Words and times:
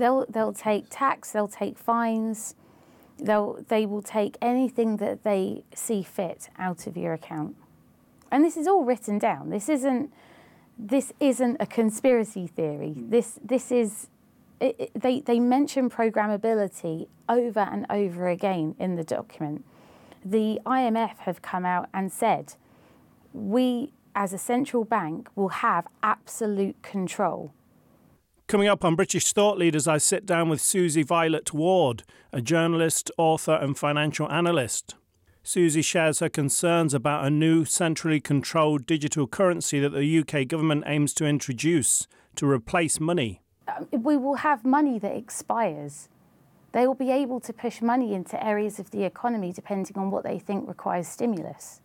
They'll 0.00 0.26
they'll 0.28 0.52
take 0.52 0.86
tax, 0.90 1.32
they'll 1.32 1.48
take 1.48 1.78
fines, 1.78 2.54
they'll 3.18 3.64
they 3.68 3.86
will 3.86 4.02
take 4.02 4.36
anything 4.40 4.96
that 4.96 5.22
they 5.22 5.64
see 5.74 6.02
fit 6.02 6.48
out 6.58 6.86
of 6.86 6.96
your 6.96 7.12
account. 7.12 7.56
And 8.32 8.44
this 8.44 8.56
is 8.56 8.66
all 8.66 8.84
written 8.84 9.18
down. 9.18 9.50
This 9.50 9.68
isn't 9.68 10.12
this 10.78 11.12
isn't 11.20 11.56
a 11.60 11.66
conspiracy 11.66 12.46
theory. 12.46 12.94
Mm. 12.96 13.10
This 13.10 13.38
this 13.44 13.70
is 13.70 14.08
it, 14.60 14.76
it, 14.78 14.90
they 14.94 15.20
they 15.20 15.38
mention 15.38 15.90
programmability 15.90 17.06
over 17.28 17.60
and 17.60 17.86
over 17.90 18.28
again 18.28 18.74
in 18.78 18.96
the 18.96 19.04
document. 19.04 19.64
The 20.24 20.60
IMF 20.66 21.18
have 21.18 21.42
come 21.42 21.64
out 21.64 21.88
and 21.92 22.12
said 22.12 22.54
we 23.32 23.92
as 24.14 24.32
a 24.32 24.38
central 24.38 24.84
bank 24.84 25.28
will 25.34 25.48
have 25.48 25.86
absolute 26.02 26.80
control. 26.82 27.52
Coming 28.50 28.66
up 28.66 28.84
on 28.84 28.96
British 28.96 29.32
Thought 29.32 29.58
Leaders, 29.58 29.86
I 29.86 29.98
sit 29.98 30.26
down 30.26 30.48
with 30.48 30.60
Susie 30.60 31.04
Violet 31.04 31.54
Ward, 31.54 32.02
a 32.32 32.40
journalist, 32.40 33.08
author, 33.16 33.52
and 33.52 33.78
financial 33.78 34.28
analyst. 34.28 34.96
Susie 35.44 35.82
shares 35.82 36.18
her 36.18 36.28
concerns 36.28 36.92
about 36.92 37.24
a 37.24 37.30
new 37.30 37.64
centrally 37.64 38.18
controlled 38.18 38.86
digital 38.86 39.28
currency 39.28 39.78
that 39.78 39.90
the 39.90 40.18
UK 40.18 40.48
government 40.48 40.82
aims 40.88 41.14
to 41.14 41.26
introduce 41.26 42.08
to 42.34 42.44
replace 42.44 42.98
money. 42.98 43.40
Uh, 43.68 43.84
we 43.92 44.16
will 44.16 44.38
have 44.42 44.64
money 44.64 44.98
that 44.98 45.14
expires. 45.14 46.08
They 46.72 46.88
will 46.88 46.96
be 46.96 47.12
able 47.12 47.38
to 47.38 47.52
push 47.52 47.80
money 47.80 48.14
into 48.14 48.44
areas 48.44 48.80
of 48.80 48.90
the 48.90 49.04
economy 49.04 49.52
depending 49.52 49.96
on 49.96 50.10
what 50.10 50.24
they 50.24 50.40
think 50.40 50.66
requires 50.66 51.06
stimulus 51.06 51.82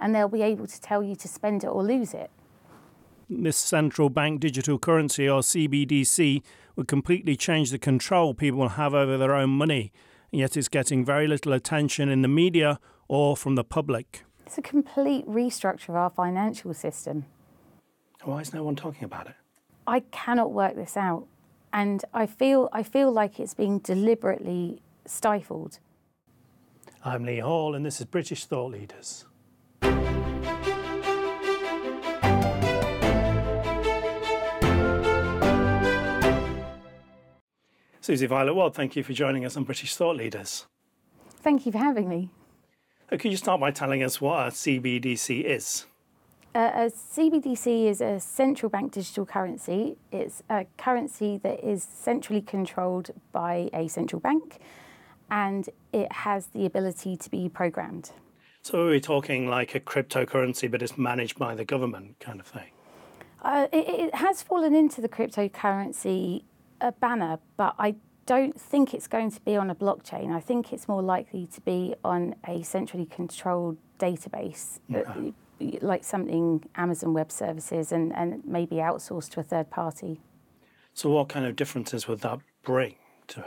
and 0.00 0.12
they'll 0.12 0.26
be 0.26 0.42
able 0.42 0.66
to 0.66 0.80
tell 0.80 1.04
you 1.04 1.14
to 1.14 1.28
spend 1.28 1.62
it 1.62 1.68
or 1.68 1.84
lose 1.84 2.12
it. 2.12 2.32
This 3.40 3.56
central 3.56 4.10
bank 4.10 4.40
digital 4.40 4.78
currency, 4.78 5.28
or 5.28 5.40
CBDC, 5.40 6.42
would 6.76 6.86
completely 6.86 7.34
change 7.34 7.70
the 7.70 7.78
control 7.78 8.34
people 8.34 8.68
have 8.68 8.92
over 8.92 9.16
their 9.16 9.34
own 9.34 9.50
money, 9.50 9.90
and 10.30 10.40
yet 10.40 10.56
it's 10.56 10.68
getting 10.68 11.02
very 11.04 11.26
little 11.26 11.52
attention 11.52 12.10
in 12.10 12.20
the 12.20 12.28
media 12.28 12.78
or 13.08 13.36
from 13.36 13.54
the 13.54 13.64
public. 13.64 14.24
It's 14.44 14.58
a 14.58 14.62
complete 14.62 15.26
restructure 15.26 15.88
of 15.88 15.96
our 15.96 16.10
financial 16.10 16.74
system. 16.74 17.24
Why 18.22 18.40
is 18.40 18.52
no 18.52 18.62
one 18.62 18.76
talking 18.76 19.04
about 19.04 19.28
it? 19.28 19.34
I 19.86 20.00
cannot 20.00 20.52
work 20.52 20.76
this 20.76 20.96
out, 20.96 21.26
and 21.72 22.04
I 22.12 22.26
feel 22.26 22.68
I 22.72 22.82
feel 22.82 23.10
like 23.10 23.40
it's 23.40 23.54
being 23.54 23.78
deliberately 23.78 24.82
stifled. 25.06 25.78
I'm 27.02 27.24
Lee 27.24 27.38
Hall, 27.38 27.74
and 27.74 27.84
this 27.84 27.98
is 27.98 28.06
British 28.06 28.44
Thought 28.44 28.72
Leaders. 28.72 29.24
Susie 38.02 38.26
Violet 38.26 38.54
Ward, 38.54 38.74
thank 38.74 38.96
you 38.96 39.04
for 39.04 39.12
joining 39.12 39.44
us 39.44 39.56
on 39.56 39.62
British 39.62 39.94
Thought 39.94 40.16
Leaders. 40.16 40.66
Thank 41.36 41.64
you 41.66 41.70
for 41.70 41.78
having 41.78 42.08
me. 42.08 42.30
Could 43.08 43.30
you 43.30 43.36
start 43.36 43.60
by 43.60 43.70
telling 43.70 44.02
us 44.02 44.20
what 44.20 44.48
a 44.48 44.50
CBDC 44.50 45.44
is? 45.44 45.86
Uh, 46.52 46.70
a 46.74 46.90
CBDC 46.90 47.86
is 47.86 48.00
a 48.00 48.18
central 48.18 48.70
bank 48.70 48.90
digital 48.90 49.24
currency. 49.24 49.98
It's 50.10 50.42
a 50.50 50.66
currency 50.76 51.38
that 51.44 51.62
is 51.64 51.84
centrally 51.84 52.42
controlled 52.42 53.12
by 53.30 53.70
a 53.72 53.86
central 53.86 54.18
bank 54.18 54.58
and 55.30 55.68
it 55.92 56.10
has 56.10 56.48
the 56.48 56.66
ability 56.66 57.16
to 57.18 57.30
be 57.30 57.48
programmed. 57.48 58.10
So 58.62 58.88
are 58.88 58.90
we 58.90 59.00
talking 59.00 59.46
like 59.46 59.76
a 59.76 59.80
cryptocurrency 59.80 60.68
but 60.68 60.82
it's 60.82 60.98
managed 60.98 61.38
by 61.38 61.54
the 61.54 61.64
government 61.64 62.16
kind 62.18 62.40
of 62.40 62.48
thing? 62.48 62.72
Uh, 63.42 63.68
it, 63.72 63.88
it, 63.88 64.14
has 64.16 64.40
fallen 64.40 64.72
into 64.72 65.00
the 65.00 65.08
cryptocurrency 65.08 66.44
a 66.82 66.92
banner, 66.92 67.38
but 67.56 67.74
I 67.78 67.94
don't 68.26 68.60
think 68.60 68.94
it's 68.94 69.06
going 69.06 69.30
to 69.30 69.40
be 69.40 69.56
on 69.56 69.70
a 69.70 69.74
blockchain. 69.74 70.32
I 70.32 70.40
think 70.40 70.72
it's 70.72 70.88
more 70.88 71.02
likely 71.02 71.46
to 71.46 71.60
be 71.62 71.94
on 72.04 72.34
a 72.46 72.62
centrally 72.62 73.06
controlled 73.06 73.78
database, 73.98 74.80
uh, 74.94 74.98
okay. 74.98 75.32
like 75.80 76.04
something 76.04 76.64
Amazon 76.74 77.14
Web 77.14 77.32
Services, 77.32 77.92
and, 77.92 78.14
and 78.14 78.42
maybe 78.44 78.76
outsourced 78.76 79.30
to 79.30 79.40
a 79.40 79.42
third 79.42 79.70
party. 79.70 80.20
So, 80.94 81.08
what 81.10 81.28
kind 81.28 81.46
of 81.46 81.56
differences 81.56 82.06
would 82.06 82.20
that 82.20 82.40
bring 82.62 82.96
to 83.28 83.40
it? 83.40 83.46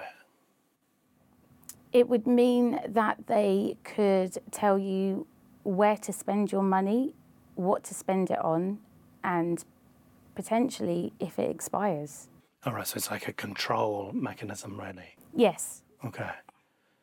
It 1.94 2.10
would 2.10 2.28
mean 2.28 2.80
that 2.88 3.28
they 3.28 3.78
could 3.84 4.38
tell 4.52 4.78
you 4.78 5.28
where 5.64 5.98
to 5.98 6.12
spend 6.12 6.52
your 6.52 6.64
money, 6.64 7.14
what 7.56 7.84
to 7.86 7.94
spend 7.94 8.30
it 8.30 8.40
on, 8.44 8.80
and 9.24 9.64
potentially 10.36 11.14
if 11.20 11.40
it 11.40 11.50
expires. 11.50 12.28
All 12.66 12.74
right, 12.74 12.88
so 12.88 12.98
it's 12.98 13.12
like 13.12 13.28
a 13.28 13.34
control 13.34 14.12
mechanism, 14.14 14.80
really. 14.80 15.16
Yes. 15.36 15.84
Okay. 16.04 16.32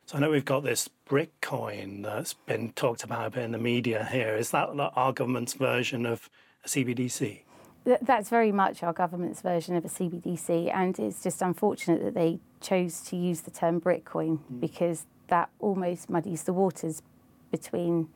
So 0.07 0.17
I 0.17 0.21
know 0.21 0.31
we've 0.31 0.45
got 0.45 0.65
this 0.65 0.91
Britcoin 1.09 2.03
that's 2.03 2.35
been 2.35 2.73
talked 2.73 3.05
about 3.05 3.27
a 3.27 3.31
bit 3.31 3.45
in 3.45 3.53
the 3.53 3.59
media 3.59 4.09
here. 4.11 4.35
Is 4.35 4.51
that 4.51 4.71
our 4.97 5.13
government's 5.13 5.55
version 5.55 6.05
of 6.05 6.29
a 6.65 6.69
CBDC? 6.69 7.43
That's 7.85 8.29
very 8.29 8.51
much 8.53 8.83
our 8.83 8.93
government's 8.93 9.41
version 9.41 9.77
of 9.77 9.85
a 9.85 9.89
CBDC, 9.89 10.73
and 10.73 10.99
it's 10.99 11.23
just 11.23 11.43
unfortunate 11.43 12.03
that 12.03 12.15
they 12.15 12.41
chose 12.61 13.01
to 13.03 13.17
use 13.17 13.43
the 13.43 13.51
term 13.51 13.81
Britcoin 13.81 14.39
mm. 14.39 14.61
because 14.61 15.07
that 15.29 15.51
almost 15.61 16.11
muddies 16.11 16.43
the 16.45 16.53
waters 16.53 17.03
between 17.51 18.09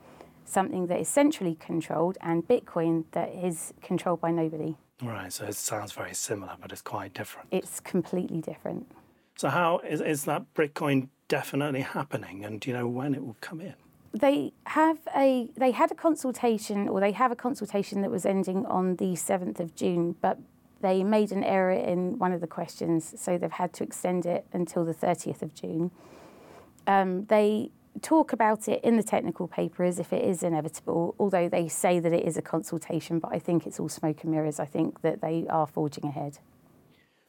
something 0.44 0.86
that 0.86 1.00
is 1.00 1.08
centrally 1.08 1.56
controlled 1.56 2.16
and 2.20 2.46
Bitcoin 2.46 3.04
that 3.12 3.28
is 3.28 3.72
controlled 3.82 4.20
by 4.20 4.30
nobody. 4.30 4.76
Right, 5.02 5.32
so 5.32 5.44
it 5.44 5.54
sounds 5.54 5.92
very 5.92 6.14
similar, 6.14 6.56
but 6.60 6.72
it's 6.72 6.80
quite 6.80 7.12
different. 7.12 7.48
It's 7.50 7.80
completely 7.80 8.40
different. 8.40 8.90
So, 9.36 9.50
how 9.50 9.80
is, 9.80 10.00
is 10.00 10.24
that 10.24 10.42
Britcoin 10.54 11.08
definitely 11.28 11.82
happening, 11.82 12.44
and 12.44 12.60
do 12.60 12.70
you 12.70 12.76
know 12.76 12.88
when 12.88 13.14
it 13.14 13.24
will 13.24 13.36
come 13.42 13.60
in? 13.60 13.74
They 14.14 14.54
have 14.64 14.98
a 15.14 15.50
they 15.56 15.72
had 15.72 15.90
a 15.90 15.94
consultation, 15.94 16.88
or 16.88 17.00
they 17.00 17.12
have 17.12 17.30
a 17.30 17.36
consultation 17.36 18.00
that 18.00 18.10
was 18.10 18.24
ending 18.24 18.64
on 18.64 18.96
the 18.96 19.14
seventh 19.16 19.60
of 19.60 19.74
June, 19.74 20.16
but 20.22 20.38
they 20.80 21.04
made 21.04 21.30
an 21.30 21.44
error 21.44 21.72
in 21.72 22.18
one 22.18 22.32
of 22.32 22.40
the 22.40 22.46
questions, 22.46 23.14
so 23.20 23.36
they've 23.36 23.52
had 23.52 23.74
to 23.74 23.84
extend 23.84 24.24
it 24.24 24.46
until 24.54 24.86
the 24.86 24.94
thirtieth 24.94 25.42
of 25.42 25.54
June. 25.54 25.90
Um, 26.86 27.26
they 27.26 27.70
talk 28.02 28.32
about 28.32 28.68
it 28.68 28.82
in 28.84 28.96
the 28.96 29.02
technical 29.02 29.48
paper 29.48 29.84
as 29.84 29.98
if 29.98 30.12
it 30.12 30.24
is 30.24 30.42
inevitable, 30.42 31.14
although 31.18 31.48
they 31.48 31.68
say 31.68 31.98
that 32.00 32.12
it 32.12 32.24
is 32.24 32.36
a 32.36 32.42
consultation, 32.42 33.18
but 33.18 33.32
I 33.32 33.38
think 33.38 33.66
it's 33.66 33.80
all 33.80 33.88
smoke 33.88 34.22
and 34.22 34.32
mirrors. 34.32 34.60
I 34.60 34.66
think 34.66 35.02
that 35.02 35.20
they 35.20 35.46
are 35.48 35.66
forging 35.66 36.04
ahead. 36.04 36.38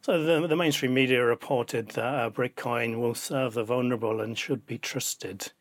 So 0.01 0.23
the, 0.23 0.47
the 0.47 0.55
mainstream 0.55 0.93
media 0.93 1.23
reported 1.23 1.89
that 1.89 2.03
uh, 2.03 2.29
Britcoin 2.29 2.99
will 2.99 3.15
serve 3.15 3.55
the 3.55 3.63
vulnerable 3.63 4.21
and 4.21 4.37
should 4.37 4.65
be 4.65 4.77
trusted. 4.77 5.51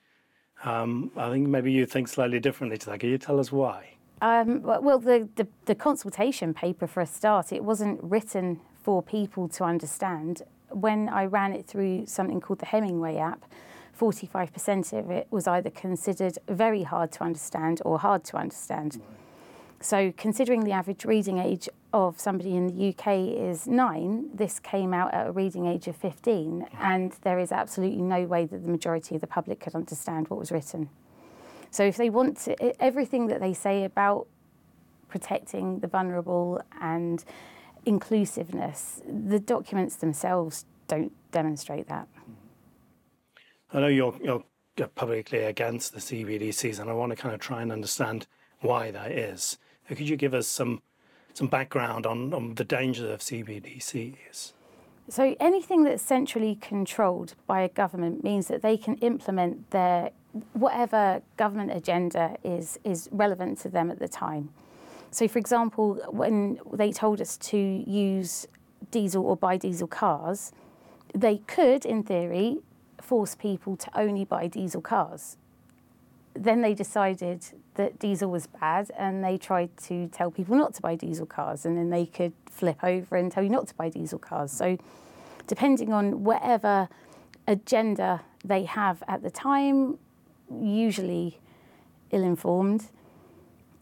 Um, 0.65 1.11
I 1.17 1.31
think 1.31 1.49
maybe 1.49 1.73
you 1.73 1.87
think 1.87 2.09
slightly 2.09 2.39
differently 2.41 2.79
to 2.79 2.87
that. 2.87 3.01
Can 3.01 3.11
you 3.11 3.19
tell 3.19 3.41
us 3.41 3.51
why? 3.51 3.97
Um, 4.23 4.63
well, 4.63 4.99
the, 4.99 5.29
the, 5.37 5.47
the 5.67 5.75
consultation 5.75 6.55
paper, 6.55 6.87
for 6.87 7.01
a 7.01 7.07
start, 7.07 7.53
it 7.53 7.65
wasn't 7.65 7.99
written 8.03 8.61
for 8.83 9.03
people 9.03 9.49
to 9.49 9.65
understand. 9.65 10.43
When 10.71 11.09
I 11.09 11.27
ran 11.27 11.53
it 11.53 11.67
through 11.67 12.07
something 12.07 12.41
called 12.41 12.61
the 12.61 12.67
Hemingway 12.67 13.17
app, 13.17 13.45
45% 13.99 14.93
of 14.99 15.11
it 15.11 15.27
was 15.31 15.47
either 15.47 15.71
considered 15.71 16.39
very 16.49 16.83
hard 16.83 17.13
to 17.13 17.23
understand 17.23 17.81
or 17.85 17.99
hard 17.99 18.25
to 18.25 18.37
understand. 18.37 18.97
Right. 19.01 19.17
So, 19.81 20.13
considering 20.17 20.65
the 20.65 20.73
average 20.73 21.05
reading 21.05 21.39
age 21.39 21.69
of 21.93 22.19
somebody 22.19 22.57
in 22.57 22.67
the 22.67 22.89
UK 22.89 23.39
is 23.39 23.67
nine, 23.67 24.31
this 24.35 24.59
came 24.59 24.95
out 24.95 25.13
at 25.13 25.29
a 25.29 25.33
reading 25.33 25.67
age 25.67 25.87
of 25.87 25.97
15, 25.97 26.67
and 26.81 27.13
there 27.23 27.39
is 27.39 27.53
absolutely 27.53 28.03
no 28.03 28.25
way 28.25 28.47
that 28.47 28.63
the 28.63 28.71
majority 28.71 29.15
of 29.15 29.21
the 29.21 29.27
public 29.27 29.61
could 29.61 29.75
understand 29.75 30.29
what 30.29 30.39
was 30.39 30.51
written. 30.51 30.89
So, 31.71 31.85
if 31.85 31.97
they 31.97 32.09
want 32.09 32.39
to, 32.39 32.83
everything 32.83 33.27
that 33.27 33.41
they 33.41 33.53
say 33.53 33.85
about 33.85 34.27
protecting 35.09 35.81
the 35.81 35.87
vulnerable 35.87 36.61
and 36.81 37.23
inclusiveness, 37.85 39.03
the 39.07 39.39
documents 39.39 39.97
themselves 39.97 40.65
don't 40.89 41.13
demonstrate 41.33 41.87
that. 41.89 42.09
Hmm. 42.15 42.33
I 43.73 43.81
know 43.81 43.89
you're, 43.89 44.15
you're 44.23 44.45
publicly 44.95 45.41
against 45.41 45.93
the 45.93 46.01
CBDCs, 46.01 46.79
and 46.79 46.89
I 46.89 46.93
want 46.93 47.11
to 47.11 47.17
kind 47.17 47.35
of 47.35 47.41
try 47.41 47.63
and 47.63 47.73
understand 47.73 48.27
why 48.61 48.91
that 48.91 49.13
is. 49.13 49.59
Could 49.89 50.09
you 50.09 50.17
give 50.17 50.35
us 50.35 50.47
some 50.47 50.83
some 51.35 51.49
background 51.49 52.07
on, 52.07 52.33
on 52.33 52.55
the 52.55 52.65
dangers 52.65 53.11
of 53.11 53.21
CBDCs? 53.21 54.53
So 55.11 55.37
anything 55.39 55.85
that's 55.85 56.03
centrally 56.03 56.57
controlled 56.57 57.35
by 57.47 57.61
a 57.61 57.69
government 57.69 58.25
means 58.25 58.49
that 58.49 58.63
they 58.63 58.79
can 58.79 58.97
implement 58.97 59.71
their 59.71 60.11
whatever 60.55 61.21
government 61.37 61.73
agenda 61.73 62.39
is 62.43 62.79
is 62.85 63.09
relevant 63.13 63.59
to 63.61 63.69
them 63.69 63.91
at 63.91 63.99
the 63.99 64.09
time. 64.09 64.49
So 65.11 65.29
for 65.29 65.39
example, 65.39 66.01
when 66.09 66.59
they 66.73 66.91
told 66.91 67.21
us 67.21 67.37
to 67.37 67.59
use 67.59 68.49
diesel 68.91 69.25
or 69.25 69.37
buy 69.37 69.59
diesel 69.59 69.87
cars, 69.87 70.53
they 71.15 71.39
could 71.47 71.85
in 71.85 72.03
theory 72.03 72.59
force 73.07 73.35
people 73.35 73.77
to 73.77 73.99
only 73.99 74.25
buy 74.25 74.47
diesel 74.49 74.81
cars. 74.81 75.37
Then 76.35 76.61
they 76.61 76.75
decided 76.75 77.45
that 77.75 77.99
diesel 77.99 78.31
was 78.31 78.47
bad 78.47 78.91
and 78.99 79.25
they 79.25 79.39
tried 79.39 79.77
to 79.89 80.09
tell 80.09 80.31
people 80.31 80.57
not 80.57 80.75
to 80.75 80.83
buy 80.83 80.97
diesel 80.97 81.27
cars 81.27 81.65
and 81.65 81.79
then 81.79 81.91
they 81.91 82.07
could 82.07 82.33
flip 82.51 82.83
over 82.83 83.17
and 83.17 83.31
tell 83.31 83.43
you 83.43 83.49
not 83.49 83.69
to 83.69 83.75
buy 83.75 83.89
diesel 83.89 84.19
cars. 84.19 84.53
So 84.53 84.77
depending 85.47 85.93
on 85.93 86.25
whatever 86.25 86.89
agenda 87.47 88.23
they 88.45 88.65
have 88.65 89.03
at 89.09 89.23
the 89.23 89.31
time, 89.31 89.99
usually 90.61 91.41
ill 92.11 92.23
informed. 92.23 92.89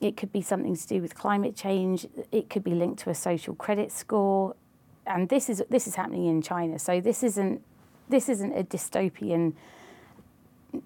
It 0.01 0.17
could 0.17 0.33
be 0.33 0.43
something 0.43 0.77
to 0.77 0.87
do 0.87 1.01
with 1.01 1.15
climate 1.15 1.57
change. 1.57 2.07
It 2.31 2.51
could 2.51 2.65
be 2.65 2.73
linked 2.73 3.01
to 3.01 3.11
a 3.11 3.15
social 3.15 3.55
credit 3.55 3.91
score, 3.91 4.55
and 5.07 5.29
this 5.29 5.49
is 5.49 5.63
this 5.71 5.87
is 5.87 5.95
happening 5.95 6.27
in 6.27 6.43
China. 6.43 6.79
So 6.79 7.01
this 7.01 7.23
isn't 7.23 7.63
this 8.09 8.29
isn't 8.29 8.53
a 8.53 8.65
dystopian 8.65 9.55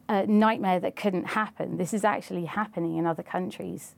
uh, 0.08 0.24
nightmare 0.26 0.80
that 0.80 0.96
couldn't 0.96 1.24
happen. 1.24 1.76
This 1.76 1.94
is 1.94 2.04
actually 2.04 2.44
happening 2.44 2.96
in 2.96 3.06
other 3.06 3.22
countries. 3.22 3.94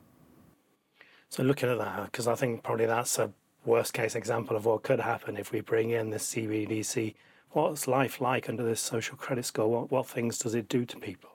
So 1.29 1.43
looking 1.43 1.69
at 1.69 1.77
that, 1.77 2.05
because 2.05 2.27
I 2.27 2.35
think 2.35 2.63
probably 2.63 2.85
that's 2.85 3.17
a 3.19 3.31
worst 3.65 3.93
case 3.93 4.15
example 4.15 4.55
of 4.55 4.65
what 4.65 4.83
could 4.83 4.99
happen 4.99 5.37
if 5.37 5.51
we 5.51 5.61
bring 5.61 5.91
in 5.91 6.09
this 6.09 6.33
CBDC. 6.33 7.13
What's 7.51 7.87
life 7.87 8.21
like 8.21 8.49
under 8.49 8.63
this 8.63 8.81
social 8.81 9.17
credit 9.17 9.45
score? 9.45 9.67
What, 9.67 9.91
what 9.91 10.07
things 10.07 10.37
does 10.39 10.55
it 10.55 10.67
do 10.67 10.85
to 10.85 10.97
people? 10.97 11.29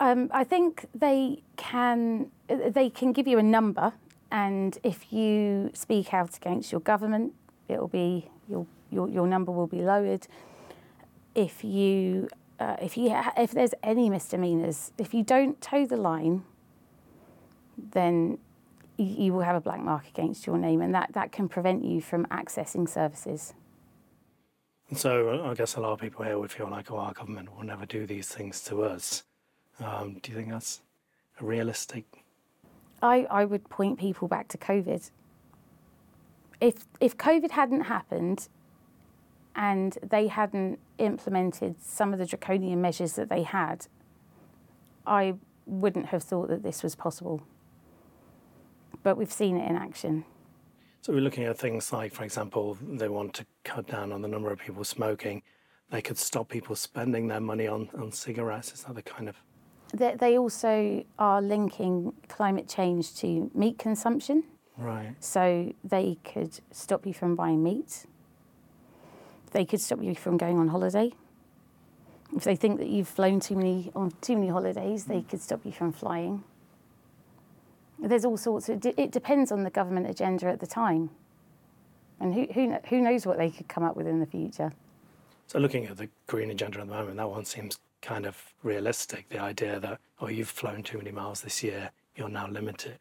Um, 0.00 0.30
I 0.32 0.44
think 0.44 0.86
they 0.94 1.42
can 1.56 2.30
they 2.48 2.88
can 2.88 3.12
give 3.12 3.28
you 3.28 3.38
a 3.38 3.42
number, 3.42 3.92
and 4.30 4.78
if 4.82 5.12
you 5.12 5.70
speak 5.74 6.14
out 6.14 6.36
against 6.36 6.72
your 6.72 6.80
government, 6.80 7.34
it'll 7.68 7.86
be 7.86 8.30
your 8.48 8.66
your, 8.90 9.08
your 9.08 9.26
number 9.26 9.52
will 9.52 9.66
be 9.66 9.82
lowered. 9.82 10.26
If 11.40 11.64
you 11.64 12.28
uh, 12.58 12.76
if 12.82 12.92
you 12.98 13.08
ha- 13.10 13.32
if 13.36 13.50
there's 13.52 13.74
any 13.82 14.10
misdemeanors, 14.10 14.92
if 14.98 15.14
you 15.14 15.22
don't 15.22 15.58
toe 15.60 15.86
the 15.86 15.96
line, 15.96 16.44
then 17.92 18.38
you, 18.98 19.06
you 19.22 19.32
will 19.32 19.46
have 19.50 19.56
a 19.56 19.60
black 19.68 19.80
mark 19.80 20.04
against 20.08 20.46
your 20.46 20.58
name, 20.58 20.82
and 20.82 20.94
that, 20.94 21.08
that 21.14 21.32
can 21.32 21.48
prevent 21.48 21.82
you 21.82 22.02
from 22.02 22.26
accessing 22.26 22.86
services. 22.86 23.54
So 24.94 25.10
I 25.50 25.54
guess 25.54 25.76
a 25.76 25.80
lot 25.80 25.92
of 25.92 26.00
people 26.00 26.24
here 26.24 26.38
would 26.38 26.52
feel 26.52 26.68
like, 26.68 26.90
oh, 26.90 26.98
our 26.98 27.14
government 27.14 27.56
will 27.56 27.64
never 27.64 27.86
do 27.86 28.06
these 28.06 28.28
things 28.28 28.60
to 28.64 28.82
us. 28.82 29.22
Um, 29.78 30.18
do 30.20 30.30
you 30.30 30.36
think 30.36 30.50
that's 30.50 30.82
realistic? 31.40 32.04
I, 33.00 33.26
I 33.30 33.46
would 33.46 33.64
point 33.70 33.98
people 33.98 34.28
back 34.28 34.48
to 34.48 34.58
COVID. 34.58 35.10
If 36.60 36.74
if 37.00 37.16
COVID 37.16 37.52
hadn't 37.52 37.84
happened 37.96 38.48
and 39.54 39.98
they 40.02 40.28
hadn't 40.28 40.78
implemented 40.98 41.82
some 41.82 42.12
of 42.12 42.18
the 42.18 42.26
draconian 42.26 42.80
measures 42.80 43.14
that 43.14 43.28
they 43.28 43.42
had, 43.42 43.86
I 45.06 45.34
wouldn't 45.66 46.06
have 46.06 46.22
thought 46.22 46.48
that 46.48 46.62
this 46.62 46.82
was 46.82 46.94
possible. 46.94 47.42
But 49.02 49.16
we've 49.16 49.32
seen 49.32 49.56
it 49.56 49.68
in 49.68 49.76
action. 49.76 50.24
So 51.02 51.12
we're 51.12 51.20
looking 51.20 51.44
at 51.44 51.58
things 51.58 51.92
like, 51.92 52.12
for 52.12 52.24
example, 52.24 52.76
they 52.82 53.08
want 53.08 53.32
to 53.34 53.46
cut 53.64 53.86
down 53.86 54.12
on 54.12 54.20
the 54.20 54.28
number 54.28 54.52
of 54.52 54.58
people 54.58 54.84
smoking. 54.84 55.42
They 55.90 56.02
could 56.02 56.18
stop 56.18 56.48
people 56.48 56.76
spending 56.76 57.26
their 57.28 57.40
money 57.40 57.66
on, 57.66 57.88
on 57.98 58.12
cigarettes. 58.12 58.72
Is 58.72 58.84
that 58.84 58.94
the 58.94 59.02
kind 59.02 59.28
of 59.28 59.36
They, 59.94 60.14
they 60.14 60.38
also 60.38 61.02
are 61.18 61.40
linking 61.40 62.12
climate 62.28 62.68
change 62.68 63.16
to 63.16 63.50
meat 63.54 63.78
consumption. 63.78 64.44
right? 64.76 65.14
So 65.20 65.72
they 65.82 66.18
could 66.22 66.60
stop 66.70 67.06
you 67.06 67.14
from 67.14 67.34
buying 67.34 67.62
meat. 67.62 68.06
They 69.52 69.64
could 69.64 69.80
stop 69.80 70.02
you 70.02 70.14
from 70.14 70.36
going 70.36 70.58
on 70.58 70.68
holiday. 70.68 71.12
If 72.36 72.44
they 72.44 72.54
think 72.54 72.78
that 72.78 72.88
you've 72.88 73.08
flown 73.08 73.40
too 73.40 73.56
many 73.56 73.90
on 73.94 74.12
too 74.20 74.36
many 74.36 74.48
holidays, 74.48 75.06
they 75.06 75.22
could 75.22 75.40
stop 75.40 75.60
you 75.64 75.72
from 75.72 75.92
flying. 75.92 76.44
There's 77.98 78.24
all 78.24 78.36
sorts 78.36 78.68
of. 78.68 78.84
It 78.84 79.10
depends 79.10 79.50
on 79.52 79.64
the 79.64 79.70
government 79.70 80.08
agenda 80.08 80.46
at 80.46 80.60
the 80.60 80.66
time, 80.66 81.10
and 82.20 82.32
who 82.32 82.46
who 82.54 82.74
who 82.88 83.00
knows 83.00 83.26
what 83.26 83.36
they 83.36 83.50
could 83.50 83.68
come 83.68 83.82
up 83.82 83.96
with 83.96 84.06
in 84.06 84.20
the 84.20 84.26
future. 84.26 84.72
So 85.48 85.58
looking 85.58 85.86
at 85.86 85.96
the 85.96 86.08
green 86.28 86.50
agenda 86.50 86.80
at 86.80 86.86
the 86.86 86.94
moment, 86.94 87.16
that 87.16 87.28
one 87.28 87.44
seems 87.44 87.78
kind 88.00 88.24
of 88.24 88.54
realistic. 88.62 89.28
The 89.28 89.40
idea 89.40 89.80
that 89.80 89.98
oh, 90.20 90.28
you've 90.28 90.48
flown 90.48 90.82
too 90.82 90.98
many 90.98 91.10
miles 91.10 91.40
this 91.40 91.62
year, 91.62 91.90
you're 92.14 92.28
now 92.28 92.46
limited. 92.46 92.98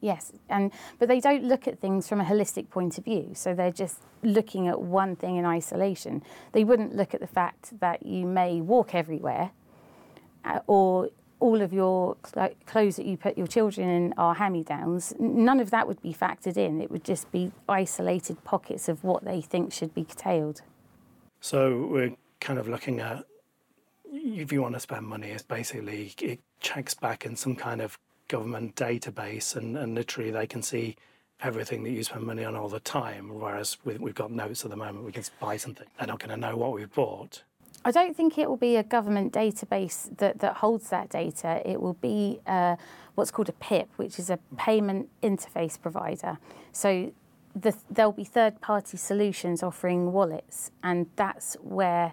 Yes, 0.00 0.32
and 0.48 0.72
but 0.98 1.08
they 1.08 1.20
don't 1.20 1.44
look 1.44 1.68
at 1.68 1.78
things 1.78 2.08
from 2.08 2.20
a 2.20 2.24
holistic 2.24 2.70
point 2.70 2.96
of 2.96 3.04
view. 3.04 3.32
So 3.34 3.54
they're 3.54 3.70
just 3.70 3.98
looking 4.22 4.66
at 4.66 4.80
one 4.80 5.14
thing 5.14 5.36
in 5.36 5.44
isolation. 5.44 6.22
They 6.52 6.64
wouldn't 6.64 6.96
look 6.96 7.12
at 7.12 7.20
the 7.20 7.26
fact 7.26 7.78
that 7.80 8.06
you 8.06 8.24
may 8.24 8.60
walk 8.60 8.94
everywhere, 8.94 9.50
uh, 10.44 10.60
or 10.66 11.10
all 11.38 11.62
of 11.62 11.72
your 11.72 12.16
cl- 12.24 12.54
clothes 12.66 12.96
that 12.96 13.06
you 13.06 13.16
put 13.16 13.36
your 13.36 13.46
children 13.46 13.88
in 13.88 14.14
are 14.18 14.34
hand-me-downs. 14.34 15.14
None 15.18 15.58
of 15.58 15.70
that 15.70 15.88
would 15.88 16.00
be 16.02 16.12
factored 16.12 16.56
in. 16.56 16.80
It 16.82 16.90
would 16.90 17.04
just 17.04 17.30
be 17.32 17.50
isolated 17.68 18.44
pockets 18.44 18.88
of 18.88 19.02
what 19.04 19.24
they 19.24 19.40
think 19.40 19.72
should 19.72 19.94
be 19.94 20.04
curtailed. 20.04 20.60
So 21.40 21.86
we're 21.90 22.14
kind 22.40 22.58
of 22.58 22.68
looking 22.68 23.00
at 23.00 23.24
if 24.12 24.52
you 24.52 24.60
want 24.60 24.74
to 24.74 24.80
spend 24.80 25.06
money, 25.06 25.28
it's 25.28 25.42
basically 25.42 26.14
it 26.20 26.40
checks 26.60 26.94
back 26.94 27.24
in 27.24 27.36
some 27.36 27.56
kind 27.56 27.80
of 27.80 27.98
government 28.30 28.76
database, 28.76 29.56
and, 29.56 29.76
and 29.76 29.94
literally 29.94 30.30
they 30.30 30.46
can 30.46 30.62
see 30.62 30.96
everything 31.42 31.82
that 31.82 31.90
you 31.90 32.02
spend 32.02 32.24
money 32.24 32.44
on 32.44 32.54
all 32.56 32.68
the 32.68 32.80
time. 32.80 33.28
Whereas 33.28 33.76
we've 33.84 34.14
got 34.14 34.30
notes 34.30 34.64
at 34.64 34.70
the 34.70 34.76
moment, 34.76 35.04
we 35.04 35.12
can 35.12 35.24
buy 35.40 35.56
something. 35.56 35.86
They're 35.98 36.06
not 36.06 36.18
going 36.18 36.30
to 36.30 36.36
know 36.36 36.56
what 36.56 36.72
we've 36.72 36.92
bought. 36.92 37.42
I 37.84 37.90
don't 37.90 38.14
think 38.14 38.36
it 38.36 38.48
will 38.48 38.58
be 38.58 38.76
a 38.76 38.82
government 38.82 39.32
database 39.32 40.14
that, 40.18 40.40
that 40.40 40.56
holds 40.58 40.90
that 40.90 41.08
data. 41.08 41.62
It 41.64 41.80
will 41.80 41.94
be 41.94 42.38
uh, 42.46 42.76
what's 43.14 43.30
called 43.30 43.48
a 43.48 43.52
PIP, 43.54 43.88
which 43.96 44.18
is 44.18 44.28
a 44.28 44.38
payment 44.58 45.08
interface 45.22 45.80
provider. 45.80 46.38
So 46.72 47.12
the, 47.56 47.74
there'll 47.90 48.12
be 48.12 48.24
third 48.24 48.60
party 48.60 48.98
solutions 48.98 49.62
offering 49.62 50.12
wallets, 50.12 50.70
and 50.82 51.06
that's 51.16 51.54
where 51.62 52.12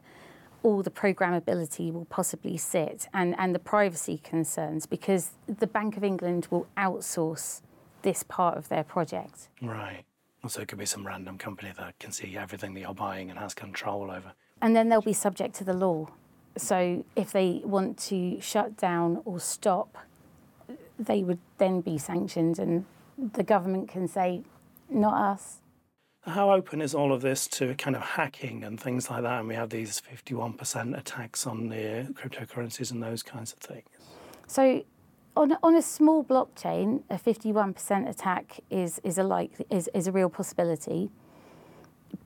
all 0.67 0.83
the 0.83 0.91
programmability 0.91 1.93
will 1.93 2.09
possibly 2.19 2.57
sit 2.57 3.07
and, 3.13 3.33
and 3.37 3.55
the 3.55 3.59
privacy 3.73 4.17
concerns 4.21 4.85
because 4.85 5.31
the 5.47 5.65
Bank 5.65 5.95
of 5.95 6.03
England 6.03 6.47
will 6.51 6.67
outsource 6.75 7.61
this 8.01 8.21
part 8.23 8.57
of 8.57 8.67
their 8.67 8.83
project. 8.83 9.47
Right. 9.61 10.03
So 10.45 10.61
it 10.61 10.67
could 10.67 10.77
be 10.77 10.85
some 10.85 11.07
random 11.07 11.37
company 11.37 11.71
that 11.77 11.97
can 11.99 12.11
see 12.11 12.35
everything 12.35 12.73
that 12.73 12.81
you're 12.81 12.93
buying 12.93 13.29
and 13.29 13.39
has 13.39 13.53
control 13.53 14.11
over. 14.11 14.33
and 14.61 14.75
then 14.75 14.89
they'll 14.89 15.01
be 15.01 15.13
subject 15.13 15.55
to 15.55 15.63
the 15.63 15.73
law. 15.73 16.07
So 16.57 17.05
if 17.15 17.31
they 17.31 17.61
want 17.63 17.97
to 18.09 18.41
shut 18.41 18.75
down 18.75 19.21
or 19.23 19.39
stop, 19.39 19.97
they 20.99 21.23
would 21.23 21.39
then 21.59 21.81
be 21.81 21.97
sanctioned, 21.97 22.59
and 22.59 22.85
the 23.39 23.43
government 23.43 23.87
can 23.87 24.07
say, 24.07 24.41
not 24.89 25.13
us. 25.13 25.59
How 26.27 26.51
open 26.51 26.81
is 26.81 26.93
all 26.93 27.13
of 27.13 27.21
this 27.21 27.47
to 27.47 27.73
kind 27.75 27.95
of 27.95 28.01
hacking 28.01 28.63
and 28.63 28.79
things 28.79 29.09
like 29.09 29.23
that? 29.23 29.39
And 29.39 29.47
we 29.47 29.55
have 29.55 29.69
these 29.69 30.01
51% 30.01 30.97
attacks 30.97 31.47
on 31.47 31.69
the 31.69 32.13
cryptocurrencies 32.13 32.91
and 32.91 33.01
those 33.01 33.23
kinds 33.23 33.53
of 33.53 33.59
things. 33.59 33.87
So 34.45 34.83
on, 35.37 35.57
on 35.63 35.75
a 35.75 35.81
small 35.81 36.23
blockchain, 36.23 37.03
a 37.09 37.15
51% 37.15 38.09
attack 38.09 38.59
is, 38.69 38.99
is, 39.03 39.17
a 39.17 39.23
like, 39.23 39.51
is, 39.69 39.89
is 39.93 40.07
a 40.07 40.11
real 40.11 40.29
possibility. 40.29 41.09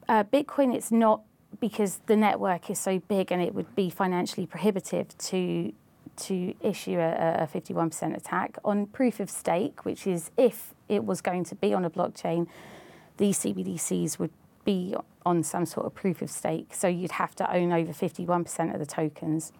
Uh, 0.09 0.23
Bitcoin, 0.23 0.73
it's 0.73 0.91
not 0.91 1.21
because 1.59 1.99
the 2.07 2.15
network 2.15 2.69
is 2.69 2.79
so 2.79 2.99
big 2.99 3.31
and 3.31 3.41
it 3.41 3.53
would 3.53 3.75
be 3.75 3.89
financially 3.89 4.45
prohibitive 4.45 5.17
to 5.17 5.73
to 6.17 6.53
issue 6.61 6.99
a, 6.99 7.43
a 7.43 7.47
51% 7.47 8.15
attack 8.15 8.57
on 8.63 8.85
proof 8.85 9.19
of 9.19 9.29
stake, 9.29 9.85
which 9.85 10.05
is 10.05 10.29
if 10.37 10.73
it 10.89 11.05
was 11.05 11.21
going 11.21 11.43
to 11.45 11.55
be 11.55 11.73
on 11.73 11.85
a 11.85 11.89
blockchain, 11.89 12.47
these 13.21 13.37
CBDCs 13.39 14.17
would 14.17 14.31
be 14.65 14.95
on 15.25 15.43
some 15.43 15.65
sort 15.67 15.85
of 15.85 15.93
proof 15.93 16.23
of 16.23 16.29
stake. 16.31 16.73
So 16.73 16.87
you'd 16.87 17.11
have 17.11 17.35
to 17.35 17.55
own 17.55 17.71
over 17.71 17.93
51% 17.93 18.73
of 18.73 18.79
the 18.79 18.85
tokens. 18.85 19.53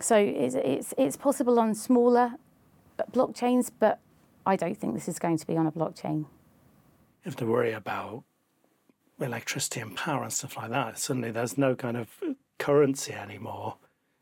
So 0.00 0.16
it's, 0.16 0.54
it's, 0.54 0.94
it's 0.96 1.16
possible 1.16 1.60
on 1.60 1.74
smaller 1.74 2.32
blockchains, 3.12 3.70
but 3.78 4.00
I 4.46 4.56
don't 4.56 4.76
think 4.76 4.94
this 4.94 5.06
is 5.06 5.18
going 5.18 5.36
to 5.36 5.46
be 5.46 5.56
on 5.56 5.66
a 5.66 5.72
blockchain. 5.72 6.20
You 6.20 7.26
have 7.26 7.36
to 7.36 7.46
worry 7.46 7.72
about 7.72 8.24
electricity 9.20 9.80
and 9.80 9.94
power 9.94 10.22
and 10.22 10.32
stuff 10.32 10.56
like 10.56 10.70
that. 10.70 10.98
Suddenly 10.98 11.30
there's 11.30 11.58
no 11.58 11.74
kind 11.74 11.96
of 11.98 12.08
currency 12.58 13.12
anymore. 13.12 13.76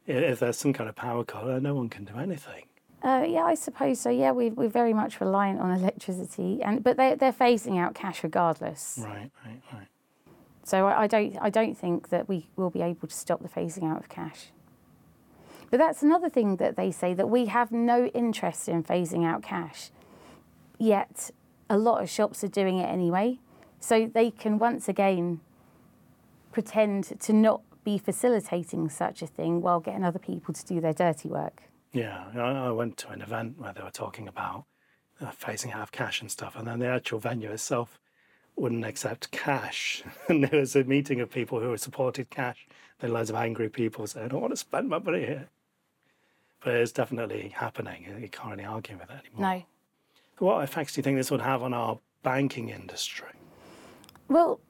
If 0.09 0.41
there's 0.41 0.59
some 0.59 0.73
kind 0.73 0.89
of 0.89 0.97
power 0.97 1.23
cut, 1.23 1.63
no 1.63 1.75
one 1.75 1.89
can 1.89 2.05
do 2.05 2.17
anything. 2.19 2.65
Uh, 3.07 3.23
yeah, 3.23 3.45
I 3.45 3.55
suppose 3.55 4.01
so. 4.01 4.11
Yeah, 4.11 4.33
we, 4.33 4.51
we're 4.51 4.69
very 4.69 4.93
much 4.93 5.21
reliant 5.21 5.61
on 5.61 5.71
electricity, 5.71 6.61
and 6.61 6.83
but 6.83 6.97
they, 6.97 7.15
they're 7.15 7.33
phasing 7.33 7.79
out 7.79 7.95
cash 7.95 8.25
regardless. 8.25 8.99
Right, 9.01 9.31
right, 9.45 9.63
right. 9.73 9.87
So 10.65 10.89
I, 10.89 11.03
I 11.03 11.07
don't 11.07 11.39
I 11.41 11.49
don't 11.49 11.79
think 11.79 12.09
that 12.09 12.29
we 12.29 12.49
will 12.57 12.71
be 12.71 12.83
able 12.83 13.07
to 13.07 13.15
stop 13.15 13.43
the 13.43 13.49
phasing 13.49 13.85
out 13.85 13.99
of 13.99 14.09
cash. 14.09 14.47
But 15.71 15.79
that's 15.79 16.03
another 16.03 16.29
thing 16.29 16.57
that 16.57 16.75
they 16.75 16.91
say 16.91 17.15
that 17.15 17.29
we 17.29 17.47
have 17.47 17.71
no 17.71 18.07
interest 18.07 18.69
in 18.69 18.83
phasing 18.83 19.25
out 19.25 19.41
cash. 19.41 19.93
Yet 20.77 21.31
a 21.71 21.79
lot 21.79 22.03
of 22.03 22.11
shops 22.11 22.43
are 22.43 22.49
doing 22.49 22.79
it 22.79 22.87
anyway. 22.87 23.39
So 23.79 24.11
they 24.13 24.33
can 24.33 24.59
once 24.59 24.89
again 24.89 25.41
pretend 26.51 27.21
to 27.21 27.33
not 27.33 27.61
be 27.85 27.99
facilitating 27.99 28.89
such 28.89 29.23
a 29.23 29.29
thing 29.29 29.61
while 29.61 29.79
getting 29.79 30.03
other 30.03 30.19
people 30.19 30.53
to 30.55 30.65
do 30.67 30.81
their 30.81 30.93
dirty 30.93 31.29
work. 31.29 31.63
Yeah, 31.93 32.27
I, 32.37 32.71
went 32.71 32.97
to 32.99 33.09
an 33.09 33.23
event 33.23 33.59
where 33.59 33.73
they 33.73 33.83
were 33.83 33.91
talking 33.91 34.29
about 34.29 34.65
uh, 35.21 35.31
phasing 35.31 35.75
out 35.75 35.83
of 35.83 35.93
cash 35.93 36.21
and 36.21 36.31
stuff, 36.31 36.57
and 36.57 36.67
then 36.67 36.79
the 36.79 36.87
actual 36.87 37.19
venue 37.19 37.51
itself 37.51 37.99
wouldn't 38.57 38.85
accept 38.85 39.31
cash. 39.31 40.03
And 40.29 40.45
there 40.45 40.61
was 40.61 40.75
a 40.75 40.85
meeting 40.85 41.21
of 41.21 41.31
people 41.31 41.61
who 41.61 41.77
supported 41.77 42.31
cash. 42.31 42.67
There 42.99 43.11
were 43.11 43.17
loads 43.17 43.31
of 43.31 43.37
angry 43.37 43.69
people 43.69 44.07
saying, 44.07 44.27
I 44.27 44.29
don't 44.29 44.41
want 44.41 44.53
to 44.53 44.57
spend 44.57 44.89
my 44.89 44.99
money 44.99 45.21
here. 45.21 45.49
But 46.65 46.75
it's 46.75 46.93
definitely 46.93 47.53
happening. 47.55 48.07
You 48.21 48.29
can't 48.29 48.51
really 48.51 48.65
argue 48.65 48.97
with 48.97 49.11
it 49.11 49.21
anymore. 49.27 49.55
No. 49.55 49.63
What 50.39 50.65
effects 50.65 50.95
do 50.95 50.99
you 50.99 51.03
think 51.03 51.17
this 51.17 51.31
would 51.31 51.43
have 51.43 51.63
on 51.63 51.73
our 51.73 51.99
banking 52.23 52.71
industry? 52.71 53.29
Well, 54.29 54.61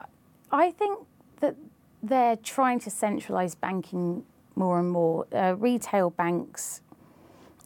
I 0.52 0.70
think 0.70 1.00
that 1.40 1.56
they're 2.02 2.36
trying 2.36 2.80
to 2.80 2.90
centralise 2.90 3.58
banking 3.58 4.24
more 4.54 4.78
and 4.78 4.90
more. 4.90 5.26
Uh, 5.32 5.54
retail 5.56 6.10
banks, 6.10 6.80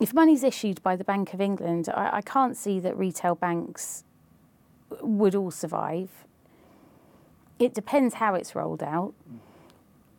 if 0.00 0.12
money's 0.12 0.44
issued 0.44 0.82
by 0.82 0.96
the 0.96 1.04
Bank 1.04 1.34
of 1.34 1.40
England, 1.40 1.88
I, 1.88 2.18
I 2.18 2.20
can't 2.22 2.56
see 2.56 2.80
that 2.80 2.96
retail 2.96 3.34
banks 3.34 4.04
would 5.00 5.34
all 5.34 5.50
survive. 5.50 6.10
It 7.58 7.74
depends 7.74 8.14
how 8.14 8.34
it's 8.34 8.54
rolled 8.54 8.82
out. 8.82 9.14